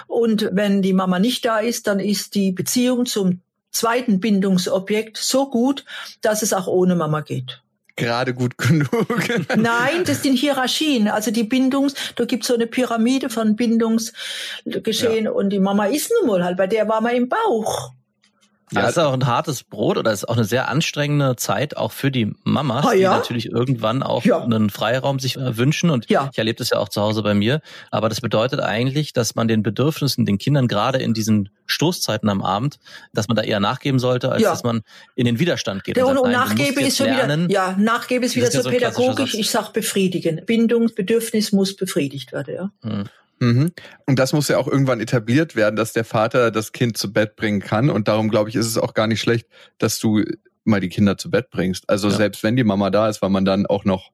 [0.07, 5.49] Und wenn die Mama nicht da ist, dann ist die Beziehung zum zweiten Bindungsobjekt so
[5.49, 5.85] gut,
[6.21, 7.61] dass es auch ohne Mama geht
[7.95, 8.89] gerade gut genug.
[9.55, 11.07] Nein, das sind Hierarchien.
[11.07, 15.31] Also die Bindungs, da gibt's so eine Pyramide von Bindungsgeschehen ja.
[15.31, 17.91] und die Mama ist nun mal halt, bei der war man im Bauch.
[18.73, 21.91] Ja, das ist auch ein hartes Brot oder ist auch eine sehr anstrengende Zeit auch
[21.91, 23.13] für die Mamas, ah, ja?
[23.13, 24.41] die natürlich irgendwann auch ja.
[24.41, 25.89] einen Freiraum sich äh, wünschen.
[25.89, 26.29] Und ja.
[26.31, 27.61] ich erlebe das ja auch zu Hause bei mir.
[27.89, 32.41] Aber das bedeutet eigentlich, dass man den Bedürfnissen, den Kindern gerade in diesen Stoßzeiten am
[32.41, 32.79] Abend,
[33.13, 34.51] dass man da eher nachgeben sollte, als ja.
[34.51, 34.81] dass man
[35.15, 35.97] in den Widerstand geht.
[35.97, 37.49] Ja, und, und, Nachgebe ist schon lernen.
[37.49, 39.33] wieder, ja, Nachgebe ist wieder ist so, so pädagogisch.
[39.33, 40.41] Ich sag befriedigen.
[40.45, 42.71] Bindungsbedürfnis muss befriedigt werden, ja.
[42.83, 43.05] Hm.
[43.41, 43.71] Mhm.
[44.05, 47.35] Und das muss ja auch irgendwann etabliert werden, dass der Vater das Kind zu Bett
[47.35, 47.89] bringen kann.
[47.89, 49.47] Und darum glaube ich, ist es auch gar nicht schlecht,
[49.79, 50.23] dass du
[50.63, 51.89] mal die Kinder zu Bett bringst.
[51.89, 52.15] Also ja.
[52.15, 54.11] selbst wenn die Mama da ist, weil man dann auch noch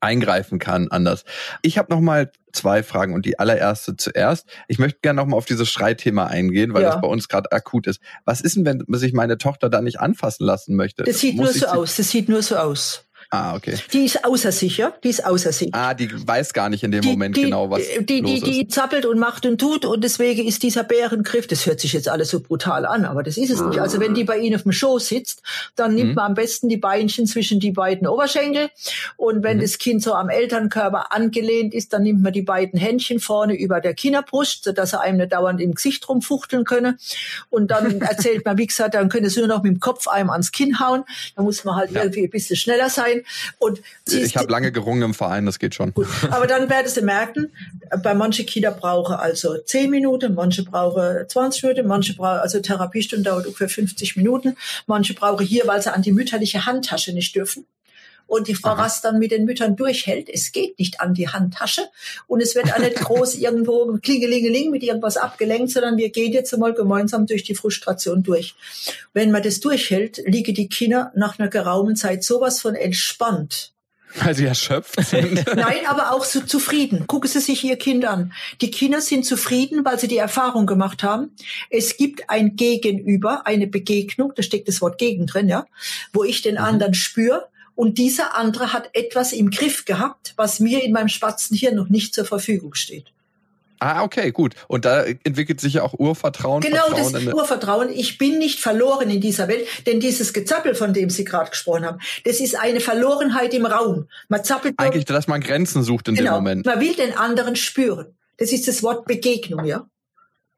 [0.00, 1.24] eingreifen kann anders.
[1.62, 4.48] Ich habe noch mal zwei Fragen und die allererste zuerst.
[4.66, 6.92] Ich möchte gerne noch mal auf dieses Streitthema eingehen, weil ja.
[6.92, 8.00] das bei uns gerade akut ist.
[8.24, 11.04] Was ist denn, wenn sich meine Tochter da nicht anfassen lassen möchte?
[11.04, 11.96] Das sieht Muss nur so aus.
[11.96, 13.04] Das sieht nur so aus.
[13.32, 13.76] Ah, okay.
[13.92, 14.92] Die ist außer sich, ja?
[15.04, 15.72] Die ist außer sich.
[15.72, 18.40] Ah, die weiß gar nicht in dem die, Moment die, genau, was die, los die,
[18.40, 22.08] die zappelt und macht und tut und deswegen ist dieser Bärengriff, das hört sich jetzt
[22.08, 23.78] alles so brutal an, aber das ist es nicht.
[23.78, 25.42] Also wenn die bei Ihnen auf dem Schoß sitzt,
[25.76, 26.14] dann nimmt mhm.
[26.16, 28.68] man am besten die Beinchen zwischen die beiden Oberschenkel
[29.16, 29.62] und wenn mhm.
[29.62, 33.80] das Kind so am Elternkörper angelehnt ist, dann nimmt man die beiden Händchen vorne über
[33.80, 36.98] der Kinderbrust, sodass er einem nicht dauernd im Gesicht rumfuchteln könne
[37.48, 40.30] und dann erzählt man, wie gesagt, dann könnte sie nur noch mit dem Kopf einem
[40.30, 41.04] ans Kinn hauen,
[41.36, 42.02] dann muss man halt ja.
[42.02, 43.19] irgendwie ein bisschen schneller sein
[43.58, 45.92] und ich habe lange gerungen im Verein, das geht schon.
[45.94, 46.08] Gut.
[46.30, 47.50] Aber dann werdest du merken,
[48.02, 53.30] bei manche Kinder brauchen also 10 Minuten, manche brauchen 20 Minuten, manche brauchen, also Therapiestunde
[53.30, 54.56] dauert ungefähr 50 Minuten,
[54.86, 57.66] manche brauchen hier, weil sie an die mütterliche Handtasche nicht dürfen
[58.30, 60.28] und die Frau Rast dann mit den Müttern durchhält.
[60.28, 61.82] Es geht nicht an die Handtasche
[62.28, 66.54] und es wird auch nicht groß irgendwo klingelingeling mit irgendwas abgelenkt, sondern wir gehen jetzt
[66.54, 68.54] einmal gemeinsam durch die Frustration durch.
[69.12, 73.72] Wenn man das durchhält, liegen die Kinder nach einer geraumen Zeit sowas von entspannt.
[74.14, 75.44] Weil sie erschöpft sind.
[75.56, 77.06] Nein, aber auch so zufrieden.
[77.08, 78.32] Gucken Sie sich Ihr Kind an.
[78.60, 81.34] Die Kinder sind zufrieden, weil sie die Erfahrung gemacht haben.
[81.68, 85.66] Es gibt ein Gegenüber, eine Begegnung, da steckt das Wort gegen drin, ja,
[86.12, 86.60] wo ich den mhm.
[86.60, 87.49] anderen spüre
[87.80, 91.88] und dieser andere hat etwas im Griff gehabt, was mir in meinem schwarzen Hirn noch
[91.88, 93.06] nicht zur Verfügung steht.
[93.78, 94.54] Ah, okay, gut.
[94.68, 96.60] Und da entwickelt sich ja auch Urvertrauen.
[96.60, 97.88] Genau, Vertrauen das Urvertrauen.
[97.88, 101.86] Ich bin nicht verloren in dieser Welt, denn dieses Gezappel, von dem Sie gerade gesprochen
[101.86, 104.08] haben, das ist eine Verlorenheit im Raum.
[104.28, 104.74] Man zappelt.
[104.76, 106.66] Eigentlich, dass man Grenzen sucht in genau, dem Moment.
[106.66, 108.14] Man will den anderen spüren.
[108.36, 109.88] Das ist das Wort Begegnung, ja.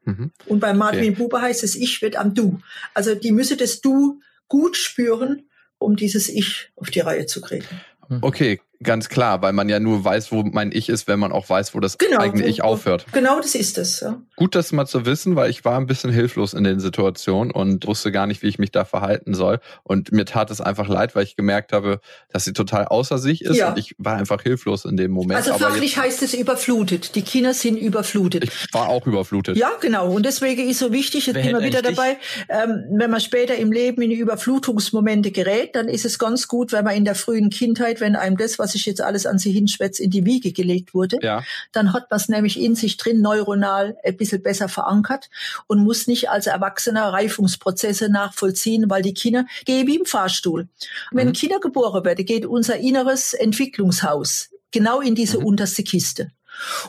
[0.07, 0.33] Mhm.
[0.47, 1.11] Und bei Martin okay.
[1.13, 2.59] Buber heißt es, ich wird am Du.
[2.95, 4.19] Also die müsse das Du
[4.49, 5.45] gut spüren
[5.83, 7.67] um dieses Ich auf die Reihe zu kriegen.
[8.21, 11.49] Okay, Ganz klar, weil man ja nur weiß, wo mein Ich ist, wenn man auch
[11.49, 13.07] weiß, wo das genau, eigene Ich aufhört.
[13.13, 14.01] Genau, das ist es.
[14.01, 14.21] Ja.
[14.37, 17.87] Gut, das mal zu wissen, weil ich war ein bisschen hilflos in den Situationen und
[17.87, 19.61] wusste gar nicht, wie ich mich da verhalten soll.
[19.83, 22.01] Und mir tat es einfach leid, weil ich gemerkt habe,
[22.33, 23.71] dass sie total außer sich ist ja.
[23.71, 25.37] und ich war einfach hilflos in dem Moment.
[25.37, 27.15] Also fachlich heißt es überflutet.
[27.15, 28.45] Die Kinder sind überflutet.
[28.45, 29.57] Ich war auch überflutet.
[29.57, 30.11] Ja, genau.
[30.11, 32.17] Und deswegen ist so wichtig, jetzt immer wieder dabei,
[32.49, 36.85] ähm, wenn man später im Leben in Überflutungsmomente gerät, dann ist es ganz gut, wenn
[36.85, 39.53] man in der frühen Kindheit, wenn einem das, was was ich jetzt alles an sie
[39.53, 41.43] hinschwätze, in die Wiege gelegt wurde, ja.
[41.73, 45.29] dann hat man es nämlich in sich drin neuronal ein bisschen besser verankert
[45.67, 50.63] und muss nicht als Erwachsener Reifungsprozesse nachvollziehen, weil die Kinder gehen wie im Fahrstuhl.
[51.11, 51.33] Und wenn mhm.
[51.35, 55.47] Kinder geboren werden, geht unser inneres Entwicklungshaus genau in diese mhm.
[55.47, 56.31] unterste Kiste.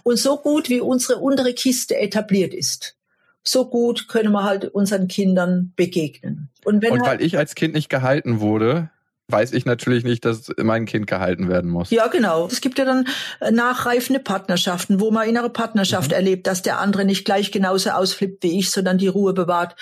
[0.03, 2.95] Und so gut wie unsere untere Kiste etabliert ist,
[3.43, 6.49] so gut können wir halt unseren Kindern begegnen.
[6.63, 8.89] Und, wenn und weil halt ich als Kind nicht gehalten wurde,
[9.29, 11.89] weiß ich natürlich nicht, dass mein Kind gehalten werden muss.
[11.89, 12.47] Ja, genau.
[12.47, 13.07] Es gibt ja dann
[13.39, 16.15] äh, nachreifende Partnerschaften, wo man innere Partnerschaft mhm.
[16.15, 19.75] erlebt, dass der andere nicht gleich genauso ausflippt wie ich, sondern die Ruhe bewahrt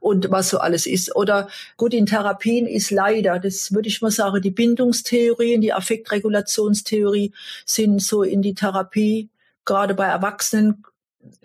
[0.00, 1.14] und was so alles ist.
[1.16, 7.32] Oder gut, in Therapien ist leider, das würde ich mal sagen, die Bindungstheorien, die Affektregulationstheorie
[7.66, 9.28] sind so in die Therapie
[9.64, 10.84] gerade bei Erwachsenen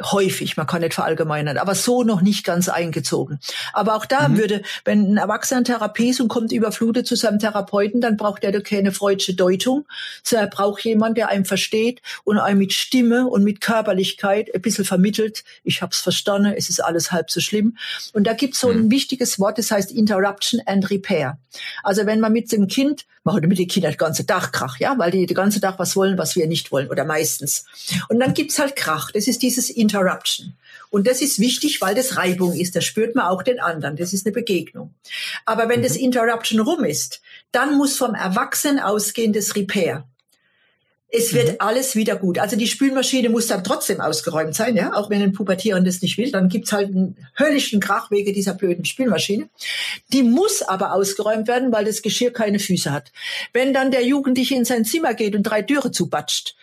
[0.02, 3.40] häufig, man kann nicht verallgemeinern, aber so noch nicht ganz eingezogen.
[3.74, 4.38] Aber auch da mhm.
[4.38, 8.52] würde, wenn ein Erwachsener Therapie ist und kommt überflutet zu seinem Therapeuten, dann braucht er
[8.52, 9.86] doch keine freudsche Deutung,
[10.24, 14.62] sondern er braucht jemanden, der einem versteht und einem mit Stimme und mit Körperlichkeit ein
[14.62, 17.78] bisschen vermittelt, ich hab's verstanden, es ist alles halb so schlimm.
[18.14, 18.92] Und da gibt's so ein mhm.
[18.92, 21.38] wichtiges Wort, das heißt Interruption and Repair.
[21.84, 24.98] Also wenn man mit dem Kind machen damit die Kinder den ganzen Tag Krach, ja,
[24.98, 27.66] weil die den ganzen Tag was wollen, was wir nicht wollen oder meistens.
[28.08, 29.12] Und dann gibt's halt Krach.
[29.12, 30.54] Das ist dieses Interruption.
[30.90, 32.76] Und das ist wichtig, weil das Reibung ist.
[32.76, 33.96] Da spürt man auch den anderen.
[33.96, 34.94] Das ist eine Begegnung.
[35.46, 35.84] Aber wenn mhm.
[35.84, 40.06] das Interruption rum ist, dann muss vom Erwachsenen ausgehen das Repair.
[41.12, 41.56] Es wird mhm.
[41.60, 42.38] alles wieder gut.
[42.38, 46.32] Also die Spülmaschine muss dann trotzdem ausgeräumt sein, ja, auch wenn ein Pubertierendes nicht will.
[46.32, 49.50] Dann gibt's halt einen höllischen Krach wegen dieser blöden Spülmaschine.
[50.14, 53.12] Die muss aber ausgeräumt werden, weil das Geschirr keine Füße hat.
[53.54, 56.56] Wenn dann der Jugendliche in sein Zimmer geht und drei Türe zubatscht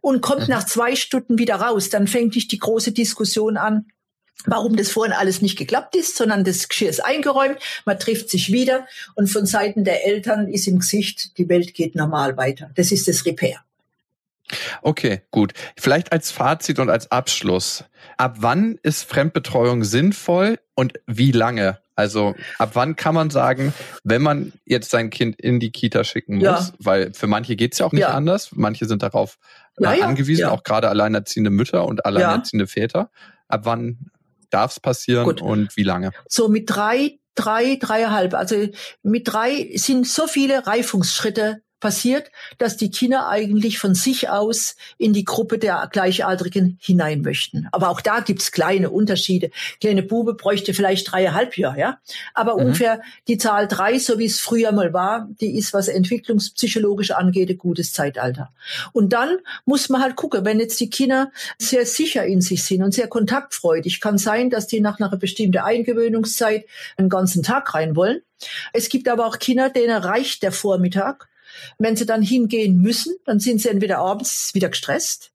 [0.00, 0.48] und kommt mhm.
[0.48, 3.86] nach zwei Stunden wieder raus, dann fängt nicht die große Diskussion an,
[4.46, 8.52] warum das vorhin alles nicht geklappt ist, sondern das Geschirr ist eingeräumt, man trifft sich
[8.52, 12.70] wieder und von Seiten der Eltern ist im Gesicht, die Welt geht normal weiter.
[12.74, 13.60] Das ist das Repair.
[14.82, 15.52] Okay, gut.
[15.76, 17.84] Vielleicht als Fazit und als Abschluss.
[18.16, 21.78] Ab wann ist Fremdbetreuung sinnvoll und wie lange?
[22.00, 23.74] Also ab wann kann man sagen,
[24.04, 26.68] wenn man jetzt sein Kind in die Kita schicken muss, ja.
[26.78, 28.10] weil für manche geht's ja auch nicht ja.
[28.10, 29.38] anders, manche sind darauf
[29.78, 33.10] ja, äh, angewiesen, auch gerade alleinerziehende Mütter und alleinerziehende Väter.
[33.48, 34.10] Ab wann
[34.50, 35.42] darf es passieren Gut.
[35.42, 36.10] und wie lange?
[36.28, 38.34] So mit drei, drei, dreieinhalb.
[38.34, 38.68] Also
[39.02, 45.12] mit drei sind so viele Reifungsschritte passiert, dass die Kinder eigentlich von sich aus in
[45.12, 47.68] die Gruppe der Gleichaltrigen hinein möchten.
[47.72, 49.50] Aber auch da gibt's kleine Unterschiede.
[49.80, 51.98] Kleine Bube bräuchte vielleicht dreieinhalb Jahre, ja.
[52.34, 52.66] Aber mhm.
[52.66, 57.50] ungefähr die Zahl drei, so wie es früher mal war, die ist, was entwicklungspsychologisch angeht,
[57.50, 58.52] ein gutes Zeitalter.
[58.92, 62.82] Und dann muss man halt gucken, wenn jetzt die Kinder sehr sicher in sich sind
[62.82, 66.66] und sehr kontaktfreudig, kann sein, dass die nach einer bestimmten Eingewöhnungszeit
[66.96, 68.20] einen ganzen Tag rein wollen.
[68.72, 71.28] Es gibt aber auch Kinder, denen reicht der Vormittag.
[71.78, 75.32] Wenn sie dann hingehen müssen, dann sind sie entweder abends wieder gestresst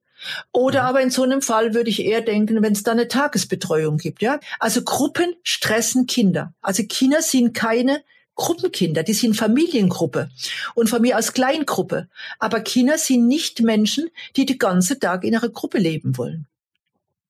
[0.51, 0.87] oder mhm.
[0.87, 4.21] aber in so einem Fall würde ich eher denken, wenn es da eine Tagesbetreuung gibt,
[4.21, 4.39] ja.
[4.59, 6.53] Also Gruppen stressen Kinder.
[6.61, 8.03] Also Kinder sind keine
[8.35, 10.29] Gruppenkinder, die sind Familiengruppe
[10.73, 12.09] und von mir aus Kleingruppe.
[12.37, 16.45] Aber Kinder sind nicht Menschen, die den ganzen Tag in einer Gruppe leben wollen.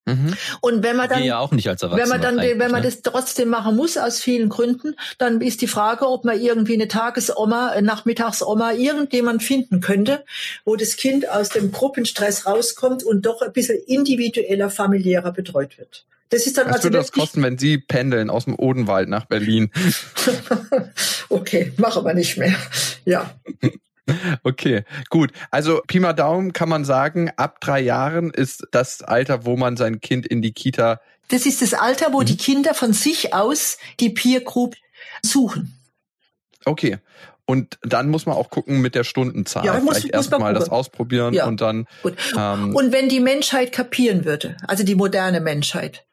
[0.06, 0.36] Mhm.
[0.62, 2.82] Und wenn man dann, ja auch nicht als wenn man dann, wenn man ne?
[2.84, 6.88] das trotzdem machen muss aus vielen Gründen, dann ist die Frage, ob man irgendwie eine
[6.88, 10.24] Tagesoma, eine Nachmittagsoma, irgendjemand finden könnte,
[10.64, 16.06] wo das Kind aus dem Gruppenstress rauskommt und doch ein bisschen individueller, familiärer betreut wird.
[16.30, 19.26] Das ist dann Was also würde das kosten, wenn Sie pendeln aus dem Odenwald nach
[19.26, 19.72] Berlin?
[21.30, 22.56] okay, machen wir nicht mehr.
[23.06, 23.34] Ja.
[24.44, 25.32] Okay, gut.
[25.52, 29.78] Also Pi mal Daumen kann man sagen, ab drei Jahren ist das Alter, wo man
[29.78, 31.02] sein Kind in die Kita.
[31.30, 32.26] Das ist das Alter, wo mhm.
[32.26, 34.76] die Kinder von sich aus die Peer Group
[35.24, 35.78] suchen.
[36.66, 36.98] Okay.
[37.48, 39.66] Und dann muss man auch gucken mit der Stundenzahl.
[39.66, 41.46] Ja, muss, Vielleicht erstmal das ausprobieren ja.
[41.46, 41.86] und dann.
[42.36, 46.06] Ähm, und wenn die Menschheit kapieren würde, also die moderne Menschheit,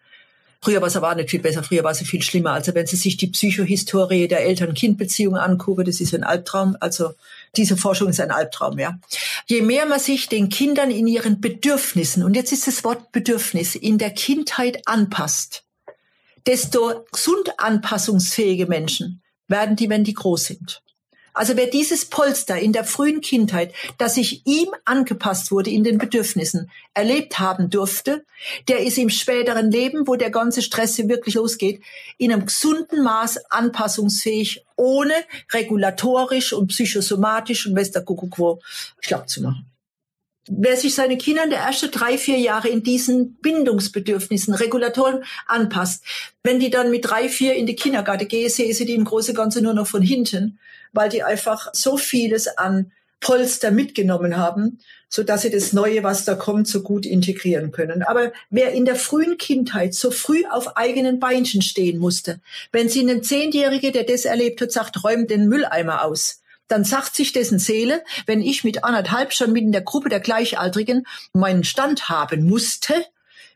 [0.64, 2.52] Früher war es aber auch nicht viel besser, früher war es viel schlimmer.
[2.52, 6.76] Also wenn Sie sich die Psychohistorie der Eltern-Kind-Beziehung angucken, das ist ein Albtraum.
[6.78, 7.14] Also
[7.56, 8.98] diese Forschung ist ein Albtraum, ja.
[9.46, 13.74] Je mehr man sich den Kindern in ihren Bedürfnissen, und jetzt ist das Wort Bedürfnis,
[13.74, 15.64] in der Kindheit anpasst,
[16.46, 20.82] desto gesund anpassungsfähige Menschen werden die, wenn die groß sind.
[21.34, 25.96] Also wer dieses Polster in der frühen Kindheit, das sich ihm angepasst wurde in den
[25.96, 28.24] Bedürfnissen, erlebt haben durfte,
[28.68, 31.82] der ist im späteren Leben, wo der ganze Stress wirklich losgeht,
[32.18, 35.14] in einem gesunden Maß anpassungsfähig, ohne
[35.52, 38.58] regulatorisch und psychosomatisch und Westerkuckuck
[39.00, 39.66] schlapp zu machen.
[40.48, 46.04] Wer sich seine Kinder in der ersten drei, vier Jahre in diesen Bindungsbedürfnissen, Regulatoren anpasst,
[46.42, 49.30] wenn die dann mit drei, vier in die Kindergarten gehen, sehe sie die im Großen
[49.30, 50.58] und Ganzen nur noch von hinten
[50.92, 56.24] weil die einfach so vieles an Polster mitgenommen haben, so dass sie das Neue, was
[56.24, 58.02] da kommt, so gut integrieren können.
[58.02, 62.40] Aber wer in der frühen Kindheit so früh auf eigenen Beinchen stehen musste,
[62.72, 67.14] wenn sie einen Zehnjährige, der das erlebt hat, sagt, räum den Mülleimer aus, dann sagt
[67.14, 71.64] sich dessen Seele, wenn ich mit anderthalb schon mit in der Gruppe der Gleichaltrigen meinen
[71.64, 72.94] Stand haben musste,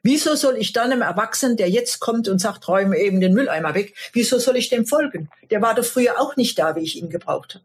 [0.07, 3.75] Wieso soll ich dann einem Erwachsenen, der jetzt kommt und sagt, räume eben den Mülleimer
[3.75, 5.29] weg, wieso soll ich dem folgen?
[5.51, 7.65] Der war doch früher auch nicht da, wie ich ihn gebraucht habe.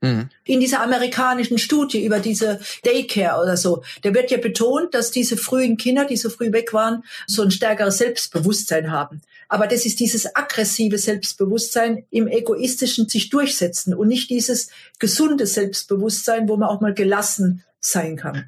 [0.00, 0.30] Mhm.
[0.44, 5.36] In dieser amerikanischen Studie über diese Daycare oder so, da wird ja betont, dass diese
[5.36, 9.20] frühen Kinder, die so früh weg waren, so ein stärkeres Selbstbewusstsein haben.
[9.50, 16.48] Aber das ist dieses aggressive Selbstbewusstsein im egoistischen sich durchsetzen und nicht dieses gesunde Selbstbewusstsein,
[16.48, 18.46] wo man auch mal gelassen sein kann.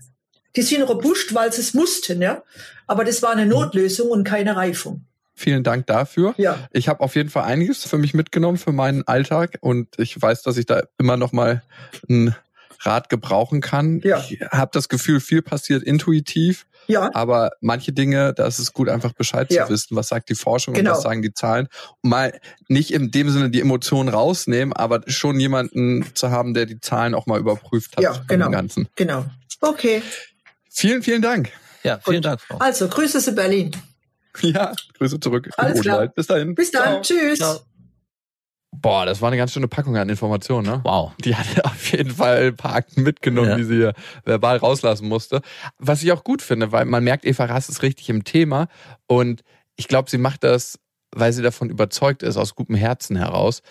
[0.56, 2.42] Die sind robust, weil sie es mussten, ja.
[2.86, 5.04] Aber das war eine Notlösung und keine Reifung.
[5.36, 6.34] Vielen Dank dafür.
[6.36, 6.68] Ja.
[6.72, 10.42] Ich habe auf jeden Fall einiges für mich mitgenommen für meinen Alltag und ich weiß,
[10.42, 11.62] dass ich da immer noch mal
[12.08, 12.36] einen
[12.80, 14.00] Rat gebrauchen kann.
[14.04, 14.18] Ja.
[14.18, 16.66] Ich habe das Gefühl, viel passiert intuitiv.
[16.86, 17.10] Ja.
[17.14, 19.66] Aber manche Dinge, da ist es gut, einfach Bescheid ja.
[19.66, 20.90] zu wissen, was sagt die Forschung genau.
[20.90, 21.68] und was sagen die Zahlen.
[22.02, 22.38] Und mal
[22.68, 27.14] nicht in dem Sinne die Emotionen rausnehmen, aber schon jemanden zu haben, der die Zahlen
[27.14, 28.04] auch mal überprüft hat.
[28.04, 28.50] Ja, genau.
[28.50, 28.88] Ganzen.
[28.96, 29.24] Genau.
[29.60, 30.02] Okay.
[30.74, 31.50] Vielen, vielen Dank.
[31.84, 32.58] Ja, vielen Dank, Frau.
[32.58, 33.70] Also, Grüße zu Berlin.
[34.40, 35.48] Ja, Grüße zurück.
[35.56, 36.08] Alles klar.
[36.08, 36.54] Bis dahin.
[36.56, 36.82] Bis dann.
[36.82, 37.02] Ciao.
[37.02, 37.38] Tschüss.
[37.38, 37.60] Ciao.
[38.72, 40.80] Boah, das war eine ganz schöne Packung an Informationen, ne?
[40.82, 41.12] Wow.
[41.24, 43.56] Die hatte auf jeden Fall ein paar Akten mitgenommen, ja.
[43.56, 43.94] die sie hier
[44.24, 45.42] verbal rauslassen musste.
[45.78, 48.66] Was ich auch gut finde, weil man merkt, Eva Rass ist richtig im Thema
[49.06, 49.42] und
[49.76, 50.80] ich glaube, sie macht das,
[51.12, 53.62] weil sie davon überzeugt ist, aus gutem Herzen heraus.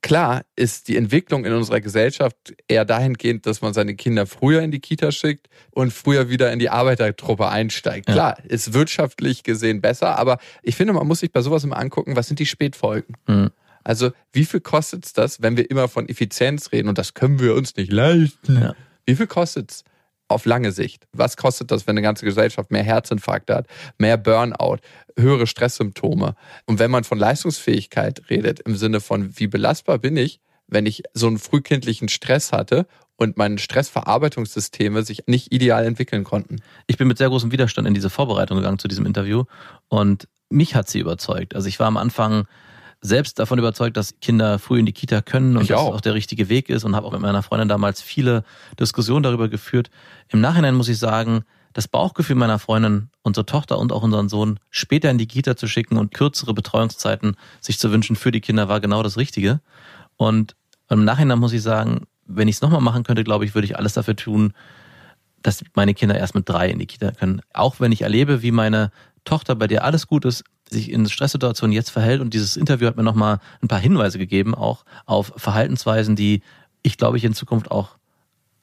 [0.00, 2.36] Klar ist die Entwicklung in unserer Gesellschaft
[2.68, 6.60] eher dahingehend, dass man seine Kinder früher in die Kita schickt und früher wieder in
[6.60, 8.08] die Arbeitertruppe einsteigt.
[8.08, 8.14] Ja.
[8.14, 12.14] Klar, ist wirtschaftlich gesehen besser, aber ich finde, man muss sich bei sowas immer angucken,
[12.14, 13.16] was sind die Spätfolgen?
[13.26, 13.50] Mhm.
[13.82, 17.40] Also, wie viel kostet es das, wenn wir immer von Effizienz reden und das können
[17.40, 18.60] wir uns nicht leisten?
[18.60, 18.74] Ja.
[19.06, 19.84] Wie viel kostet es?
[20.28, 21.06] Auf lange Sicht?
[21.12, 23.66] Was kostet das, wenn eine ganze Gesellschaft mehr Herzinfarkte hat,
[23.98, 24.78] mehr Burnout,
[25.16, 26.34] höhere Stresssymptome?
[26.66, 31.02] Und wenn man von Leistungsfähigkeit redet, im Sinne von, wie belastbar bin ich, wenn ich
[31.14, 36.60] so einen frühkindlichen Stress hatte und meine Stressverarbeitungssysteme sich nicht ideal entwickeln konnten.
[36.86, 39.44] Ich bin mit sehr großem Widerstand in diese Vorbereitung gegangen zu diesem Interview
[39.88, 41.54] und mich hat sie überzeugt.
[41.54, 42.46] Also ich war am Anfang
[43.00, 45.90] selbst davon überzeugt, dass Kinder früh in die Kita können und Ich dass auch.
[45.90, 48.44] es auch der richtige Weg ist und habe auch mit meiner Freundin damals viele
[48.78, 49.90] Diskussionen darüber geführt.
[50.28, 51.44] Im Nachhinein muss ich sagen,
[51.74, 55.68] das Bauchgefühl meiner Freundin, unsere Tochter und auch unseren Sohn später in die Kita zu
[55.68, 59.60] schicken und kürzere Betreuungszeiten sich zu wünschen für die Kinder war genau das Richtige.
[60.16, 60.56] Und
[60.90, 63.76] im Nachhinein muss ich sagen, wenn ich es nochmal machen könnte, glaube ich, würde ich
[63.76, 64.54] alles dafür tun,
[65.42, 67.42] dass meine Kinder erst mit drei in die Kita können.
[67.52, 68.90] Auch wenn ich erlebe, wie meine
[69.24, 72.20] Tochter, bei der alles gut ist, sich in Stresssituationen jetzt verhält.
[72.20, 76.42] Und dieses Interview hat mir nochmal ein paar Hinweise gegeben, auch auf Verhaltensweisen, die
[76.82, 77.96] ich, glaube ich, in Zukunft auch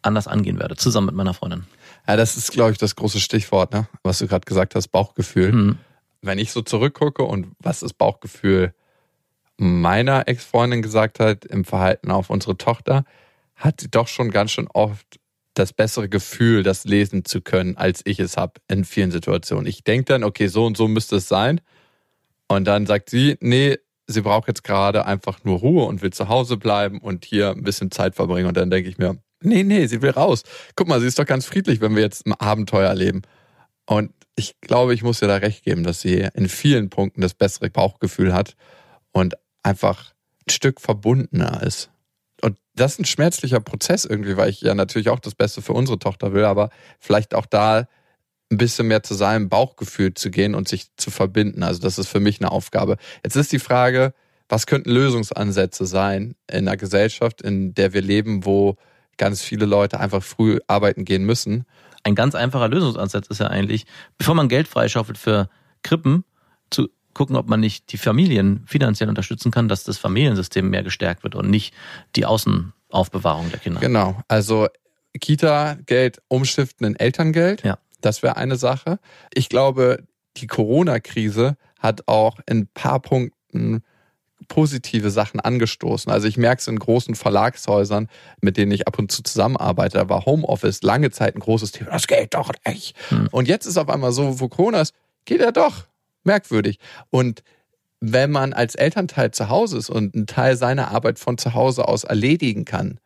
[0.01, 1.66] anders angehen werde, zusammen mit meiner Freundin.
[2.08, 3.88] Ja, das ist, glaube ich, das große Stichwort, ne?
[4.03, 5.51] was du gerade gesagt hast, Bauchgefühl.
[5.51, 5.78] Hm.
[6.22, 8.74] Wenn ich so zurückgucke und was das Bauchgefühl
[9.58, 13.06] meiner Ex-Freundin gesagt hat im Verhalten auf unsere Tochter,
[13.56, 15.20] hat sie doch schon ganz schön oft
[15.53, 19.66] das bessere Gefühl, das lesen zu können, als ich es habe in vielen Situationen.
[19.66, 21.62] Ich denke dann, okay, so und so müsste es sein.
[22.48, 23.78] Und dann sagt sie, nee,
[24.08, 27.64] sie braucht jetzt gerade einfach nur Ruhe und will zu Hause bleiben und hier ein
[27.64, 28.48] bisschen Zeit verbringen.
[28.48, 30.43] Und dann denke ich mir, nee, nee, sie will raus.
[30.76, 33.24] Guck mal, sie ist doch ganz friedlich, wenn wir jetzt ein Abenteuer erleben.
[33.86, 37.34] Und ich glaube, ich muss ihr da recht geben, dass sie in vielen Punkten das
[37.34, 38.56] bessere Bauchgefühl hat
[39.12, 40.14] und einfach
[40.46, 41.89] ein Stück verbundener ist.
[42.41, 45.74] Und das ist ein schmerzlicher Prozess irgendwie, weil ich ja natürlich auch das Beste für
[45.74, 46.70] unsere Tochter will, aber
[47.00, 47.88] vielleicht auch da
[48.52, 51.64] ein bisschen mehr zu seinem Bauchgefühl zu gehen und sich zu verbinden.
[51.64, 52.98] Also das ist für mich eine Aufgabe.
[53.24, 54.14] Jetzt ist die Frage,
[54.48, 58.78] was könnten Lösungsansätze sein in einer Gesellschaft, in der wir leben, wo
[59.18, 61.66] ganz viele Leute einfach früh arbeiten gehen müssen?
[62.04, 63.86] Ein ganz einfacher Lösungsansatz ist ja eigentlich,
[64.18, 65.50] bevor man Geld freischaufelt für
[65.82, 66.24] Krippen,
[66.70, 71.24] zu gucken, ob man nicht die Familien finanziell unterstützen kann, dass das Familiensystem mehr gestärkt
[71.24, 71.74] wird und nicht
[72.16, 73.80] die Außenaufbewahrung der Kinder.
[73.80, 74.20] Genau.
[74.28, 74.68] Also
[75.20, 77.64] Kita-Geld umschiften in Elterngeld.
[77.64, 77.78] Ja.
[78.06, 78.99] Das wäre eine Sache.
[79.34, 80.03] Ich glaube,
[80.38, 83.84] die Corona-Krise hat auch in ein paar Punkten
[84.47, 86.12] positive Sachen angestoßen.
[86.12, 88.08] Also ich merke es in großen Verlagshäusern,
[88.41, 89.97] mit denen ich ab und zu zusammenarbeite.
[89.97, 91.91] Da war Homeoffice lange Zeit ein großes Thema.
[91.91, 92.95] Das geht doch nicht.
[93.10, 93.28] Hm.
[93.32, 94.93] Und jetzt ist auf einmal so, wo Corona ist,
[95.26, 95.86] geht ja doch.
[96.24, 96.78] Merkwürdig.
[97.10, 97.43] Und
[98.01, 101.88] wenn man als Elternteil zu Hause ist und einen Teil seiner Arbeit von zu Hause
[101.88, 102.99] aus erledigen kann,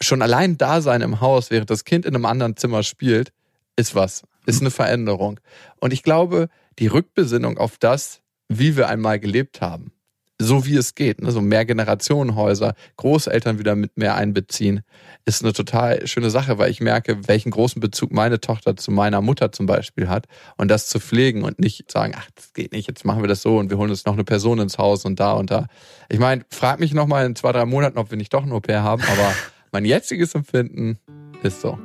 [0.00, 3.32] schon allein da sein im Haus, während das Kind in einem anderen Zimmer spielt,
[3.76, 5.40] ist was, ist eine Veränderung.
[5.80, 6.48] Und ich glaube,
[6.78, 9.92] die Rückbesinnung auf das, wie wir einmal gelebt haben,
[10.42, 14.80] so wie es geht, ne, so mehr Generationenhäuser, Großeltern wieder mit mehr einbeziehen,
[15.24, 19.20] ist eine total schöne Sache, weil ich merke, welchen großen Bezug meine Tochter zu meiner
[19.20, 22.88] Mutter zum Beispiel hat und das zu pflegen und nicht sagen, ach, das geht nicht,
[22.88, 25.20] jetzt machen wir das so und wir holen uns noch eine Person ins Haus und
[25.20, 25.66] da und da.
[26.08, 28.52] Ich meine, frag mich noch mal in zwei, drei Monaten, ob wir nicht doch ein
[28.52, 29.32] Au-pair haben, aber
[29.70, 30.98] mein jetziges Empfinden
[31.42, 31.78] ist so.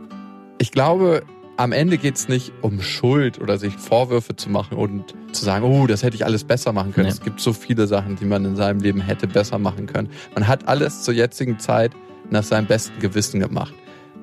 [0.57, 1.23] Ich glaube,
[1.57, 5.87] am Ende geht's nicht um Schuld oder sich Vorwürfe zu machen und zu sagen, oh,
[5.87, 7.07] das hätte ich alles besser machen können.
[7.07, 7.13] Nee.
[7.13, 10.09] Es gibt so viele Sachen, die man in seinem Leben hätte besser machen können.
[10.35, 11.91] Man hat alles zur jetzigen Zeit
[12.29, 13.73] nach seinem besten Gewissen gemacht.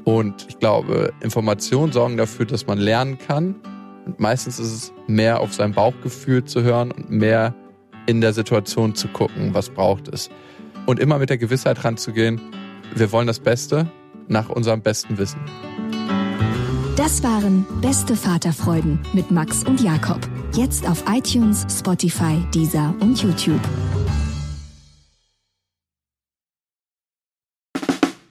[0.04, 3.56] Und ich glaube, Informationen sorgen dafür, dass man lernen kann.
[4.06, 7.54] Und meistens ist es mehr auf sein Bauchgefühl zu hören und mehr
[8.06, 10.30] in der Situation zu gucken, was braucht es.
[10.86, 12.40] Und immer mit der Gewissheit ranzugehen,
[12.94, 13.90] wir wollen das Beste
[14.28, 15.40] nach unserem besten Wissen.
[17.04, 20.26] Das waren Beste Vaterfreuden mit Max und Jakob.
[20.54, 23.60] Jetzt auf iTunes, Spotify, Deezer und YouTube.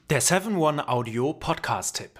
[0.10, 2.20] Der 7-One-Audio-Podcast-Tipp.